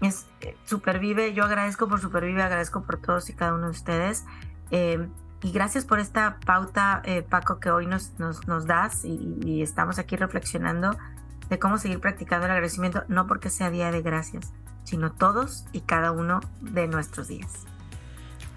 [0.00, 1.34] es eh, Supervive.
[1.34, 4.24] Yo agradezco por Supervive, agradezco por todos y cada uno de ustedes.
[4.70, 5.08] Eh,
[5.42, 10.16] y gracias por esta pauta, eh, Paco, que hoy nos, nos, das y, estamos aquí
[10.16, 10.96] reflexionando
[11.48, 15.80] de cómo seguir practicando el agradecimiento, no porque sea día de gracias, sino todos y
[15.82, 17.66] cada uno de nuestros días.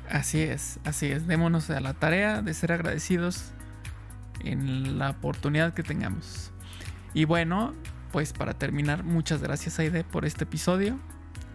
[0.09, 1.27] Así es, así es.
[1.27, 3.51] Démonos a la tarea de ser agradecidos
[4.43, 6.51] en la oportunidad que tengamos.
[7.13, 7.73] Y bueno,
[8.11, 10.99] pues para terminar, muchas gracias Aide por este episodio.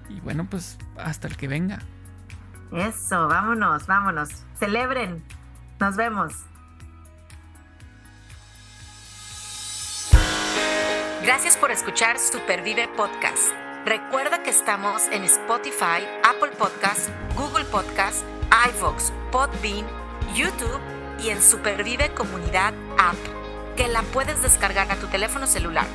[0.08, 1.80] Y bueno, pues hasta el que venga.
[2.72, 4.28] Eso, vámonos, vámonos.
[4.58, 5.22] Celebren.
[5.80, 6.32] Nos vemos.
[11.22, 13.52] Gracias por escuchar Supervive Podcast.
[13.84, 18.24] Recuerda que estamos en Spotify, Apple Podcast, Google Podcast,
[18.70, 19.86] iVoox, Podbean,
[20.34, 20.80] YouTube
[21.20, 23.16] y en Supervive Comunidad App,
[23.76, 25.86] que la puedes descargar a tu teléfono celular.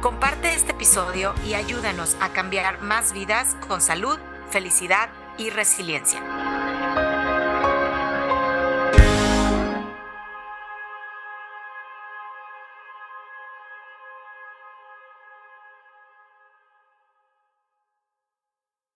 [0.00, 4.18] Comparte este episodio y ayúdanos a cambiar más vidas con salud,
[4.50, 6.59] felicidad y resiliencia.